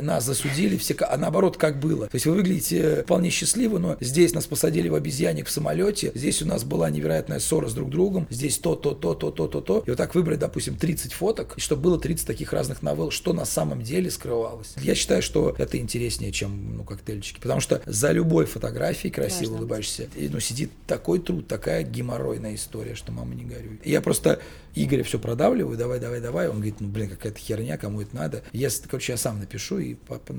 [0.00, 2.06] нас засудили, все, а наоборот, как было.
[2.06, 6.42] То есть вы выглядите вполне счастливы, но здесь нас посадили в обезьянник в самолете, здесь
[6.42, 9.60] у нас была невероятная ссора с друг другом, здесь то, то, то, то, то, то,
[9.60, 9.82] то.
[9.86, 13.32] И вот так выбрать, допустим, 30 фоток, и чтобы было 30 таких разных новелл, что
[13.32, 14.74] на самом деле скрывалось.
[14.80, 17.40] Я считаю, что это интереснее, чем ну, коктейльчики.
[17.40, 19.56] Потому что за любой фотографией красиво Важно.
[19.58, 23.80] улыбаешься, и, ну, сидит такой труд, такая геморройная история, что мама не горюй.
[23.84, 24.40] Я просто
[24.74, 26.48] Игоря все продавливаю, давай, давай, давай.
[26.48, 28.42] Он говорит, ну, блин, какая-то херня, кому это надо.
[28.52, 29.94] Я, короче, я сам напишу и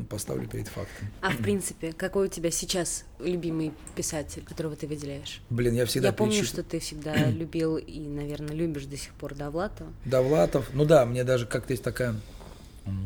[0.09, 1.07] поставлю перед фактом.
[1.21, 5.41] А в принципе, какой у тебя сейчас любимый писатель, которого ты выделяешь?
[5.49, 9.35] Блин, я всегда Я помню, что ты всегда любил и, наверное, любишь до сих пор
[9.35, 9.91] Довлатова.
[10.03, 12.15] Довлатов, ну да, мне даже как-то есть такая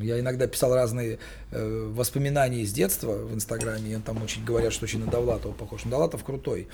[0.02, 1.20] я иногда писал разные
[1.52, 5.86] э, воспоминания из детства в Инстаграме, и там очень говорят, что очень на Довлатова похож.
[5.86, 6.68] Но Довлатов крутой,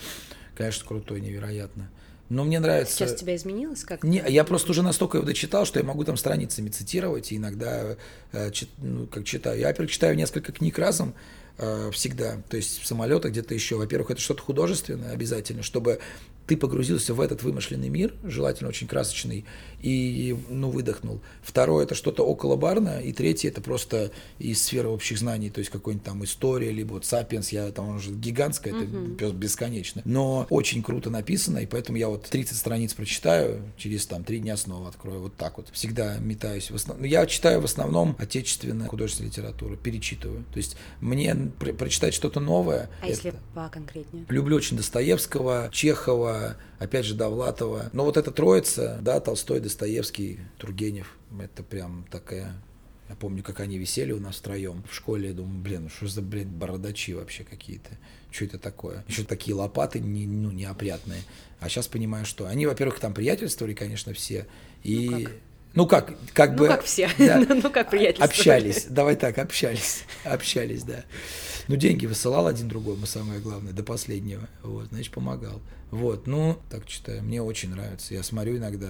[0.56, 1.89] конечно, крутой, невероятно.
[2.30, 2.95] Но мне нравится...
[2.95, 4.07] Сейчас тебя изменилось как -то?
[4.07, 7.95] Не, я просто уже настолько его дочитал, что я могу там страницами цитировать, и иногда
[8.32, 9.59] э, чит, ну, как читаю.
[9.59, 11.13] Я, во-первых, читаю несколько книг разом,
[11.57, 13.76] э, всегда, то есть в самолетах где-то еще.
[13.76, 15.99] Во-первых, это что-то художественное обязательно, чтобы
[16.47, 19.45] ты погрузился в этот вымышленный мир, желательно очень красочный,
[19.86, 21.22] и, ну, выдохнул.
[21.44, 25.70] Второе, это что-то около барна, и третье, это просто из сферы общих знаний, то есть
[25.70, 29.34] какой-нибудь там история, либо вот «Сапиенс», я там уже гигантская, это uh-huh.
[29.34, 34.40] бесконечно, но очень круто написано, и поэтому я вот 30 страниц прочитаю, через там три
[34.40, 35.68] дня снова открою, вот так вот.
[35.72, 36.72] Всегда метаюсь.
[36.72, 40.44] В основном, я читаю в основном отечественную художественную литературу, перечитываю.
[40.52, 42.90] То есть мне про- прочитать что-то новое.
[43.02, 43.10] А это...
[43.10, 44.26] если поконкретнее?
[44.30, 47.89] Люблю очень Достоевского, Чехова, опять же, Довлатова.
[47.93, 52.55] Но вот эта троица, да, Толстой, Достоевский, Тургенев, это прям такая
[53.09, 55.30] я помню, как они висели у нас втроем в школе.
[55.30, 57.91] Я думаю, блин, ну что за, блин, бородачи вообще какие-то?
[58.32, 59.05] Что это такое?
[59.07, 61.21] Еще такие лопаты не, ну, неопрятные.
[61.59, 64.47] А сейчас понимаю, что они, во-первых, там приятельствовали, конечно, все.
[64.84, 65.32] И ну, как?
[65.76, 66.67] Ну как, как ну, бы...
[66.67, 68.32] как все, да, ну как приятельствовали.
[68.32, 71.03] Общались, давай так, общались, общались, да.
[71.67, 75.61] Ну деньги высылал один другому, самое главное, до последнего, вот, значит, помогал.
[75.91, 78.13] Вот, ну, так читаю, мне очень нравится.
[78.13, 78.89] Я смотрю иногда,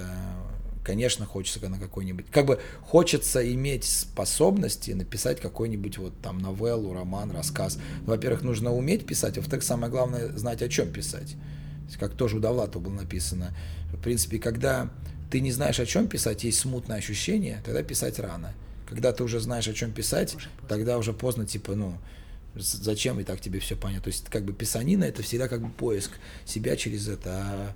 [0.84, 2.28] конечно, хочется на какой-нибудь...
[2.30, 7.80] Как бы хочется иметь способности написать какой-нибудь вот там новеллу, роман, рассказ.
[8.06, 11.36] Во-первых, нужно уметь писать, а во-вторых, самое главное, знать, о чем писать.
[12.00, 13.56] Как тоже у Довлатова было написано.
[13.94, 14.90] В принципе, когда
[15.36, 18.54] ты не знаешь, о чем писать, есть смутное ощущение, тогда писать рано.
[18.88, 21.98] Когда ты уже знаешь, о чем писать, уже тогда уже поздно, типа, ну,
[22.56, 24.04] зачем и так тебе все понятно.
[24.04, 26.12] То есть, как бы писанина это всегда как бы поиск
[26.46, 27.32] себя через это.
[27.34, 27.74] А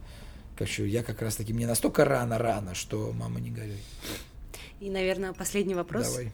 [0.57, 3.81] короче, я как раз таки мне настолько рано-рано, что мама не горюй.
[4.79, 6.07] И, наверное, последний вопрос.
[6.07, 6.31] Давай.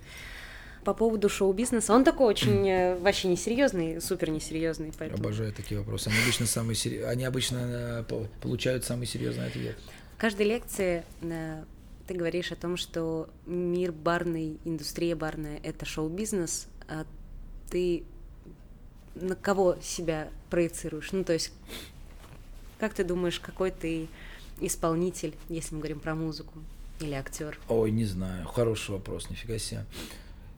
[0.84, 1.92] По поводу шоу-бизнеса.
[1.92, 4.92] Он такой очень э, вообще несерьезный, супер несерьезный.
[4.96, 5.24] Поэтому...
[5.24, 6.10] Обожаю такие вопросы.
[6.10, 7.00] Они обычно самые сери...
[7.00, 9.76] они обычно э, получают самый серьезный ответ.
[10.16, 11.64] В каждой лекции э,
[12.08, 17.06] ты говоришь о том, что мир барной, индустрия барная— это шоу-бизнес, а
[17.70, 18.06] ты
[19.16, 21.12] на кого себя проецируешь?
[21.12, 21.52] Ну, то есть,
[22.80, 24.08] как ты думаешь, какой ты
[24.62, 26.60] исполнитель, если мы говорим про музыку,
[27.02, 27.60] или актер?
[27.68, 29.84] Ой, не знаю, хороший вопрос, нифига себе.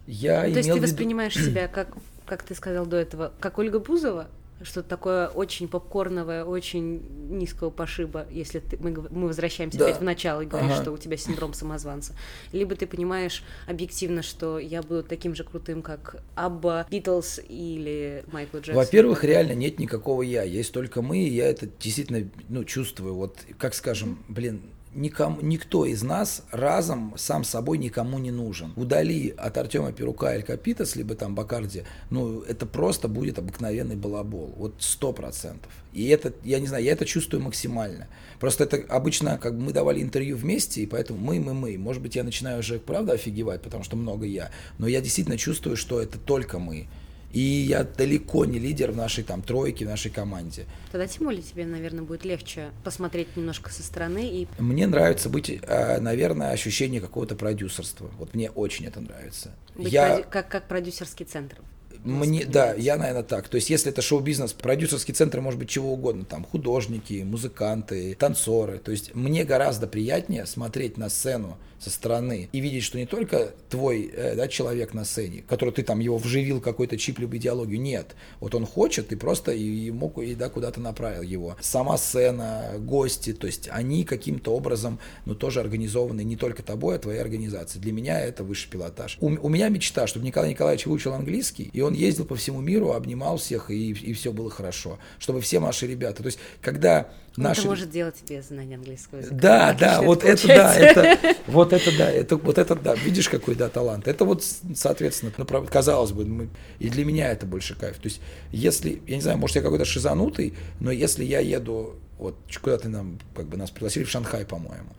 [0.05, 1.97] Я ну, то есть ты воспринимаешь себя как,
[2.27, 4.27] как ты сказал до этого, как Ольга Бузова?
[4.61, 9.85] Что-то такое очень попкорновое, очень низкого пошиба, если ты, мы, мы возвращаемся да.
[9.85, 10.81] опять в начало и говоришь, ага.
[10.81, 12.15] что у тебя синдром самозванца.
[12.51, 18.57] Либо ты понимаешь объективно, что я буду таким же крутым, как Абба, Битлз или Майкл
[18.57, 18.75] Джексон.
[18.75, 23.15] Во-первых, реально нет никакого я, есть только мы, и я это действительно ну, чувствую.
[23.15, 24.61] Вот, как скажем, блин,
[24.97, 28.73] никому, никто из нас разом сам собой никому не нужен.
[28.75, 34.53] Удали от Артема Перука или Капитас, либо там Бакарди, ну, это просто будет обыкновенный балабол.
[34.57, 35.71] Вот сто процентов.
[35.93, 38.07] И это, я не знаю, я это чувствую максимально.
[38.39, 41.77] Просто это обычно, как бы мы давали интервью вместе, и поэтому мы, мы, мы.
[41.77, 44.51] Может быть, я начинаю уже, правда, офигевать, потому что много я.
[44.77, 46.87] Но я действительно чувствую, что это только мы.
[47.31, 50.65] И я далеко не лидер в нашей там тройке, в нашей команде.
[50.91, 54.47] Тогда тем более тебе, наверное, будет легче посмотреть немножко со стороны и...
[54.59, 58.09] Мне нравится быть, э, наверное, ощущение какого-то продюсерства.
[58.17, 59.51] Вот мне очень это нравится.
[59.75, 60.15] Быть я...
[60.15, 60.27] проди...
[60.29, 61.57] как, как продюсерский центр.
[62.03, 63.49] Мне, да, я, наверное, так.
[63.49, 68.77] То есть, если это шоу-бизнес, продюсерский центр может быть чего угодно, там, художники, музыканты, танцоры.
[68.77, 73.51] То есть, мне гораздо приятнее смотреть на сцену со стороны и видеть, что не только
[73.69, 77.79] твой э, да, человек на сцене, который ты там его вживил какой-то чип либо идеологию,
[77.79, 78.15] нет.
[78.39, 81.55] Вот он хочет, ты просто ему и, да, куда-то направил его.
[81.61, 86.99] Сама сцена, гости, то есть они каким-то образом, ну, тоже организованы не только тобой, а
[86.99, 87.81] твоей организацией.
[87.83, 89.17] Для меня это высший пилотаж.
[89.21, 92.93] У, у меня мечта, чтобы Николай Николаевич выучил английский, и он ездил по всему миру,
[92.93, 94.97] обнимал всех, и, и все было хорошо.
[95.19, 96.23] Чтобы все наши ребята.
[96.23, 97.61] То есть, когда наши...
[97.61, 99.35] Это может делать без знания английского языка.
[99.35, 101.17] Да, да, вот это, да, это,
[101.47, 104.07] вот это, да, это, вот это, да, видишь, какой, да, талант.
[104.07, 104.43] Это вот,
[104.75, 105.31] соответственно,
[105.65, 107.97] казалось бы, мы, и для меня это больше кайф.
[107.97, 108.21] То есть,
[108.51, 112.89] если, я не знаю, может, я какой-то шизанутый, но если я еду, вот, куда ты
[112.89, 114.89] нам, как бы, нас пригласили в Шанхай, по-моему,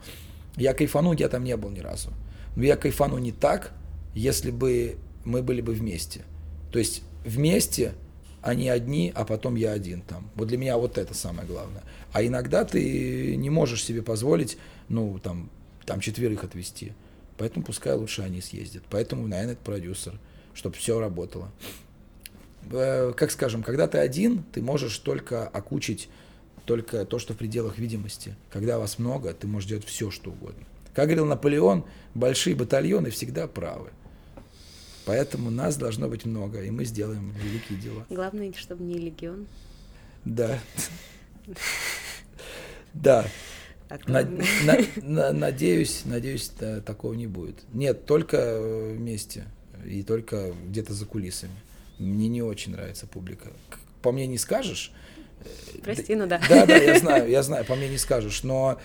[0.55, 2.11] я кайфану, я там не был ни разу.
[2.55, 3.71] Но я кайфану не так,
[4.15, 6.21] если бы мы были бы вместе.
[6.71, 7.93] То есть, вместе
[8.41, 10.29] они одни, а потом я один там.
[10.35, 11.83] Вот для меня вот это самое главное.
[12.11, 14.57] А иногда ты не можешь себе позволить,
[14.87, 15.49] ну, там,
[15.85, 16.93] там четверых отвести.
[17.37, 18.83] Поэтому пускай лучше они съездят.
[18.89, 20.19] Поэтому, наверное, это продюсер,
[20.53, 21.51] чтобы все работало.
[22.71, 26.09] Э, как скажем, когда ты один, ты можешь только окучить
[26.65, 28.35] только то, что в пределах видимости.
[28.51, 30.65] Когда вас много, ты можешь делать все, что угодно.
[30.93, 33.89] Как говорил Наполеон, большие батальоны всегда правы.
[35.05, 38.05] Поэтому нас должно быть много, и мы сделаем великие дела.
[38.09, 39.47] Главное, чтобы не легион.
[40.25, 40.59] Да.
[42.93, 43.25] Да.
[45.01, 46.51] Надеюсь, надеюсь,
[46.85, 47.55] такого не будет.
[47.73, 49.45] Нет, только э, вместе
[49.85, 51.53] и только где-то за кулисами.
[51.97, 53.49] Мне не очень нравится публика.
[54.01, 54.91] По мне не скажешь.
[55.43, 56.39] Э, Прости, ну да.
[56.47, 58.79] Да, да, я знаю, я знаю, по мне не скажешь, но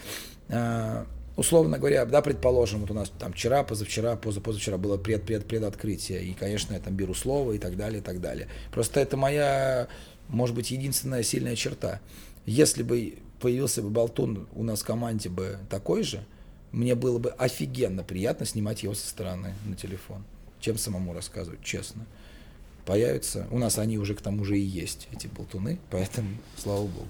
[0.48, 1.04] э,
[1.36, 6.24] условно говоря, да, предположим, вот у нас там вчера, позавчера, позапозавчера было пред, пред, предоткрытие,
[6.24, 8.48] и, конечно, я там беру слово и так далее, и так далее.
[8.72, 9.88] Просто это моя,
[10.28, 12.00] может быть, единственная сильная черта.
[12.46, 16.24] Если бы появился бы Болтун у нас в команде бы такой же,
[16.72, 20.24] мне было бы офигенно приятно снимать его со стороны на телефон,
[20.60, 22.04] чем самому рассказывать, честно.
[22.84, 27.08] Появятся, у нас они уже к тому же и есть, эти болтуны, поэтому слава богу.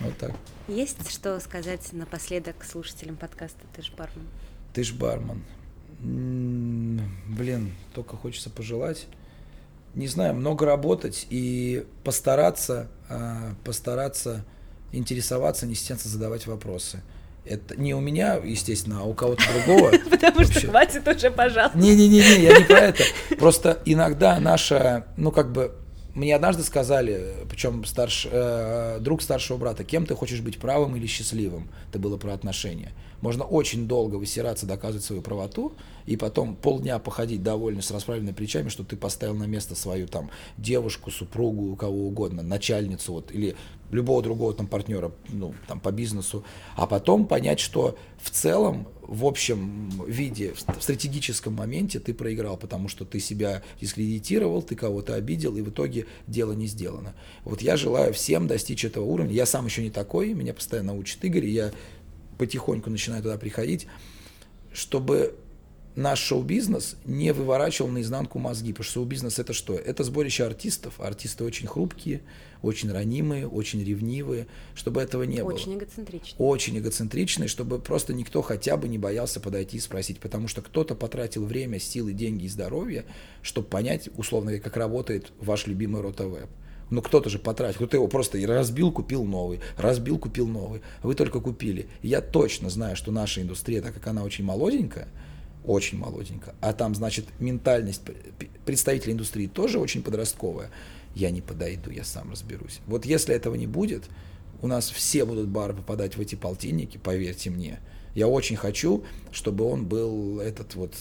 [0.00, 0.34] Вот так.
[0.66, 4.26] Есть что сказать напоследок слушателям подкаста «Ты ж бармен»?
[4.72, 5.42] «Ты ж бармен».
[7.28, 9.06] Блин, только хочется пожелать
[9.96, 14.44] не знаю, много работать и постараться, а, постараться
[14.92, 17.02] интересоваться, не стесняться задавать вопросы.
[17.44, 19.92] Это не у меня, естественно, а у кого-то другого.
[20.10, 21.78] Потому что хватит уже, пожалуйста.
[21.78, 23.04] Не-не-не, я не про это.
[23.38, 25.72] Просто иногда наша, ну как бы,
[26.14, 31.06] мне однажды сказали, причем старш, э, друг старшего брата, кем ты хочешь быть правым или
[31.06, 31.70] счастливым?
[31.88, 32.92] Это было про отношения.
[33.20, 35.72] Можно очень долго высираться, доказывать свою правоту,
[36.06, 40.30] и потом полдня походить довольно с расправленными плечами, что ты поставил на место свою там
[40.56, 43.56] девушку, супругу, кого угодно, начальницу вот, или
[43.90, 46.44] любого другого там партнера ну, там, по бизнесу,
[46.76, 52.88] а потом понять, что в целом, в общем виде, в стратегическом моменте ты проиграл, потому
[52.88, 57.14] что ты себя дискредитировал, ты кого-то обидел, и в итоге дело не сделано.
[57.44, 59.32] Вот я желаю всем достичь этого уровня.
[59.32, 61.72] Я сам еще не такой, меня постоянно учит Игорь, и я
[62.38, 63.86] потихоньку начинаю туда приходить,
[64.72, 65.34] чтобы
[65.96, 69.74] наш шоу-бизнес не выворачивал наизнанку мозги, потому что шоу-бизнес это что?
[69.74, 71.00] Это сборище артистов.
[71.00, 72.20] Артисты очень хрупкие,
[72.62, 75.54] очень ранимые, очень ревнивые, чтобы этого не очень было.
[75.54, 76.34] Очень эгоцентричные.
[76.38, 80.94] Очень эгоцентричные, чтобы просто никто хотя бы не боялся подойти и спросить, потому что кто-то
[80.94, 83.06] потратил время, силы, деньги и здоровье,
[83.42, 86.48] чтобы понять, условно как работает ваш любимый ротовеб.
[86.90, 90.82] Ну кто-то же потратил, кто-то его просто разбил, купил новый, разбил, купил новый.
[91.02, 91.88] Вы только купили.
[92.02, 95.08] Я точно знаю, что наша индустрия, так как она очень молоденькая,
[95.64, 98.02] очень молоденькая, а там, значит, ментальность
[98.64, 100.70] представителей индустрии тоже очень подростковая,
[101.14, 102.80] я не подойду, я сам разберусь.
[102.86, 104.04] Вот если этого не будет,
[104.62, 107.80] у нас все будут бары попадать в эти полтинники, поверьте мне.
[108.14, 110.94] Я очень хочу, чтобы он был этот вот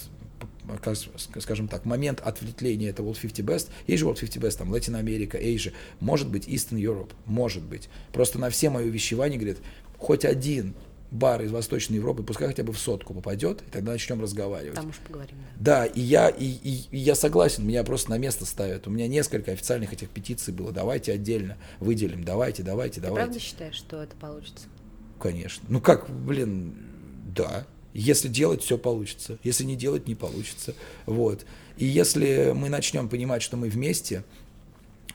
[1.40, 3.70] скажем так, момент ответвления это World 50 Best.
[3.88, 7.90] Есть же World 50 Best, там, Латин Америка, Asia, может быть, Eastern Europe, может быть.
[8.14, 9.58] Просто на все мои увещевания говорит,
[9.98, 10.76] хоть один
[11.12, 14.76] бар из Восточной Европы, пускай хотя бы в сотку попадет, и тогда начнем разговаривать.
[14.76, 15.38] Там уж поговорим.
[15.56, 18.88] Да, да и, я, и, и, и я согласен, меня просто на место ставят.
[18.88, 20.72] У меня несколько официальных этих петиций было.
[20.72, 23.26] Давайте отдельно выделим, давайте, давайте, Ты давайте.
[23.26, 24.68] правда считаешь, что это получится?
[25.20, 25.64] Конечно.
[25.70, 26.76] Ну как, блин,
[27.36, 27.66] да.
[27.96, 29.40] Если делать, все получится.
[29.42, 30.76] Если не делать, не получится.
[31.06, 31.46] Вот.
[31.78, 34.26] И если мы начнем понимать, что мы вместе,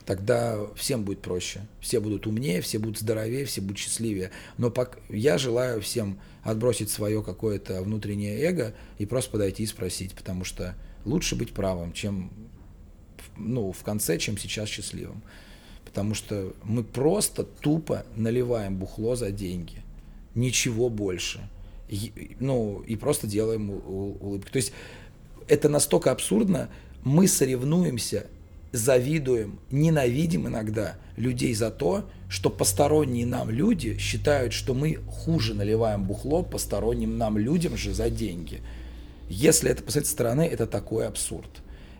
[0.07, 1.61] тогда всем будет проще.
[1.81, 4.31] Все будут умнее, все будут здоровее, все будут счастливее.
[4.57, 4.99] Но пок...
[5.11, 10.75] я желаю всем отбросить свое какое-то внутреннее эго и просто подойти и спросить, потому что
[11.05, 12.33] лучше быть правым, чем
[13.37, 15.23] ну, в конце, чем сейчас счастливым.
[15.85, 19.83] Потому что мы просто тупо наливаем бухло за деньги.
[20.35, 21.47] Ничего больше.
[22.39, 24.51] Ну, и просто делаем улыбки.
[24.51, 24.73] То есть
[25.49, 26.69] это настолько абсурдно.
[27.03, 28.27] Мы соревнуемся
[28.73, 36.05] завидуем, ненавидим иногда людей за то, что посторонние нам люди считают, что мы хуже наливаем
[36.05, 38.61] бухло посторонним нам людям же за деньги.
[39.29, 41.51] Если это посмотреть со стороны, это такой абсурд.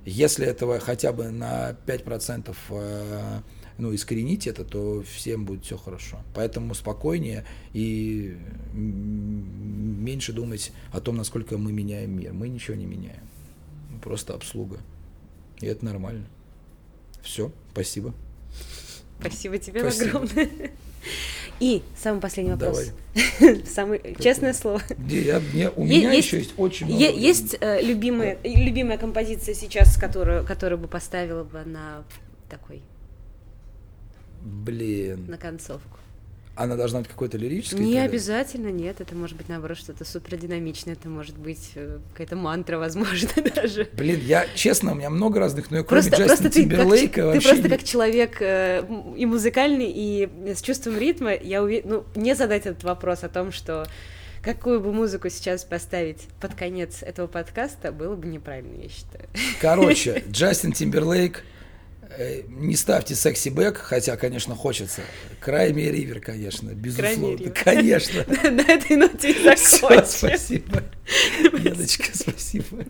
[0.05, 3.41] Если этого хотя бы на 5% э,
[3.79, 6.19] ну, искоренить это, то всем будет все хорошо.
[6.35, 8.37] Поэтому спокойнее и
[10.11, 12.33] меньше думать о том, насколько мы меняем мир.
[12.33, 13.23] Мы ничего не меняем.
[14.03, 14.79] Просто обслуга.
[15.61, 16.27] И это нормально.
[17.23, 18.13] Все, спасибо.
[19.21, 20.19] Спасибо тебе спасибо.
[20.19, 20.51] огромное.
[21.61, 22.91] И самый последний вопрос.
[23.15, 23.65] Давай.
[23.67, 24.23] Самый Какой?
[24.23, 24.83] честное слово.
[25.09, 27.05] Я, я, у меня есть, еще есть очень много.
[27.05, 32.03] Есть э, любимая, любимая композиция сейчас, которую, которую бы поставила бы на
[32.49, 32.83] такой.
[34.43, 35.27] Блин.
[35.29, 36.00] На концовку.
[36.57, 37.81] Она должна быть какой-то лирической?
[37.81, 39.01] Не обязательно, нет.
[39.01, 40.95] Это может быть, наоборот, что-то супер динамичное.
[40.95, 43.89] Это может быть э, какая-то мантра, возможно, даже.
[43.93, 47.21] Блин, я, честно, у меня много разных, но я кроме просто, Джастина просто Тимберлейка ты,
[47.23, 48.85] как, ты просто как человек э,
[49.17, 53.53] и музыкальный, и с чувством ритма, я уверен, ну, не задать этот вопрос о том,
[53.53, 53.87] что
[54.43, 59.29] какую бы музыку сейчас поставить под конец этого подкаста, было бы неправильно, я считаю.
[59.61, 61.60] Короче, Джастин Тимберлейк Э,
[62.49, 65.03] не ставьте секси бэк, хотя, конечно, хочется.
[65.41, 67.51] Крайми ривер, конечно, безусловно.
[67.51, 68.25] Конечно.
[68.51, 70.07] На этой ноте и закончим.
[70.07, 70.83] Спасибо.
[71.65, 72.85] Яночка, спасибо.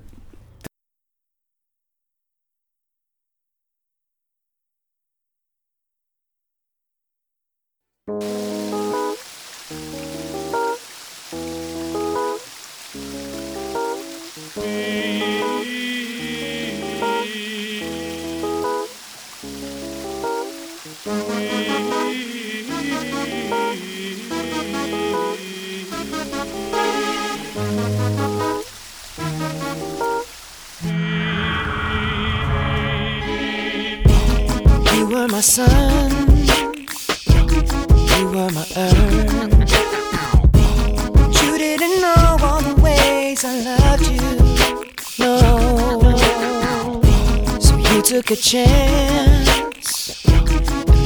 [48.51, 50.27] Chance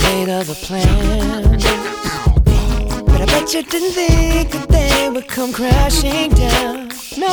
[0.02, 1.62] made other plans.
[3.04, 6.88] But I bet you didn't think that they would come crashing down,
[7.18, 7.28] no.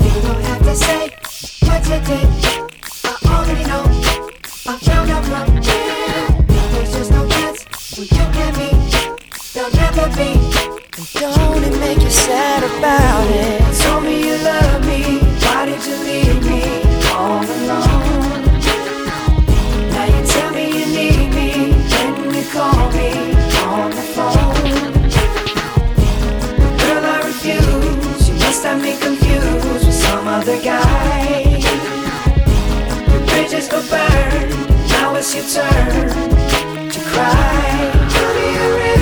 [0.00, 1.10] You don't have to say
[1.66, 2.28] what you did,
[3.04, 3.84] I already know.
[4.66, 5.80] I found out from you.
[6.72, 8.70] There's just no chance when you and me,
[9.52, 10.30] there'll never be.
[10.96, 13.87] And don't it make you sad about it?
[33.26, 34.68] Bridges burn
[35.18, 37.90] it's your turn to cry.
[38.34, 38.92] Me me me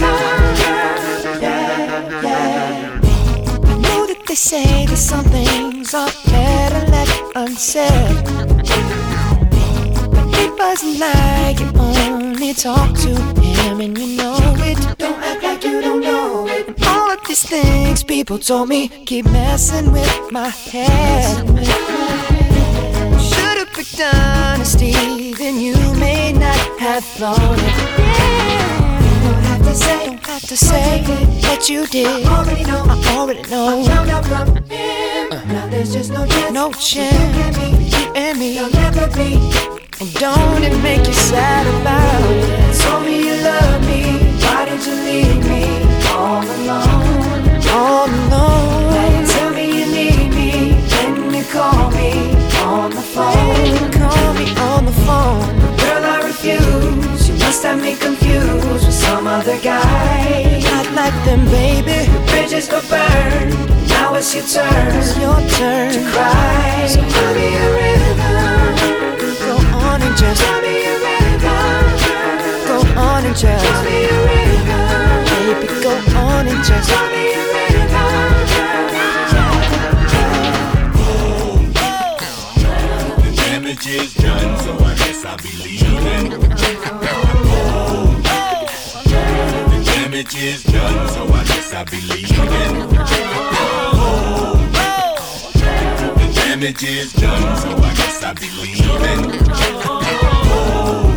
[0.00, 0.10] me.
[1.40, 3.00] Yeah, yeah.
[3.64, 8.25] I know that they say that some things are better left unsaid.
[10.76, 14.98] Wasn't like you only talk to him and you know it.
[14.98, 16.68] Don't act like you don't know it.
[16.68, 21.46] And all of these things people told me keep messing with my head.
[23.18, 27.62] Should've picked honesty, then you may not have thought it.
[27.98, 29.22] Yeah.
[29.24, 31.02] Don't have to say, don't have to say
[31.48, 32.26] what you did.
[32.26, 32.84] I already know.
[32.86, 33.80] I already know.
[33.80, 35.32] I found out from him.
[35.32, 35.42] Uh.
[35.46, 36.52] Now there's just no chance.
[36.52, 37.56] No chance.
[37.98, 38.56] You and me.
[38.56, 39.85] There'll never be.
[39.98, 42.80] And don't it make you sad about it?
[42.82, 44.02] Told me you love me,
[44.44, 45.64] why did you leave me
[46.12, 47.64] all alone?
[47.72, 48.92] All alone.
[48.92, 50.50] Now you tell me you need me,
[50.90, 52.12] can you call me
[52.60, 53.90] on the phone?
[53.92, 55.56] Call me on the phone.
[55.80, 57.28] Girl, I refuse.
[57.30, 60.60] You must have me confused with some other guy.
[60.60, 62.12] Not like them, baby.
[62.12, 63.48] Your bridges go burn.
[63.88, 64.94] Now it's your turn.
[64.94, 66.86] It's your turn to cry.
[66.86, 67.00] So
[90.26, 92.36] damage is done, so I guess I be leaving.
[93.94, 94.56] Oh,
[96.16, 99.40] the damage is done, so I guess I be leaving.
[99.88, 101.16] Oh,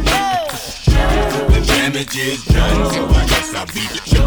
[1.49, 4.19] the damage is done, so I guess I be leaving.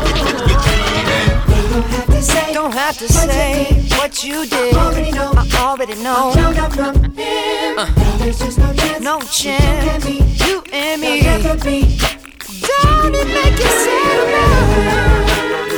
[2.53, 4.75] Don't have to say what you did.
[4.75, 4.79] I
[5.59, 6.33] already know.
[7.79, 7.87] Uh,
[9.01, 10.05] no chance.
[10.47, 11.23] You and me
[12.85, 15.72] down and make you settle down.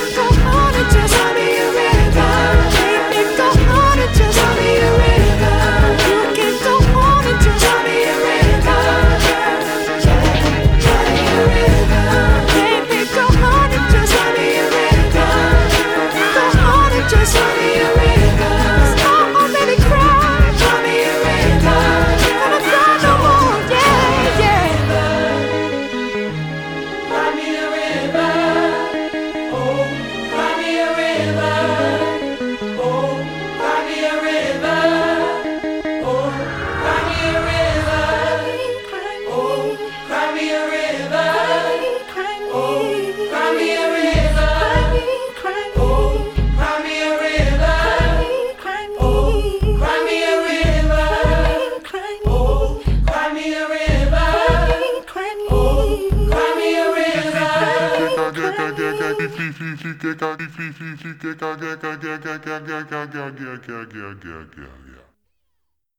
[61.33, 64.94] 嘎嘎嘎嘎嘎嘎嘎嘎嘎嘎嘎嘎嘎嘎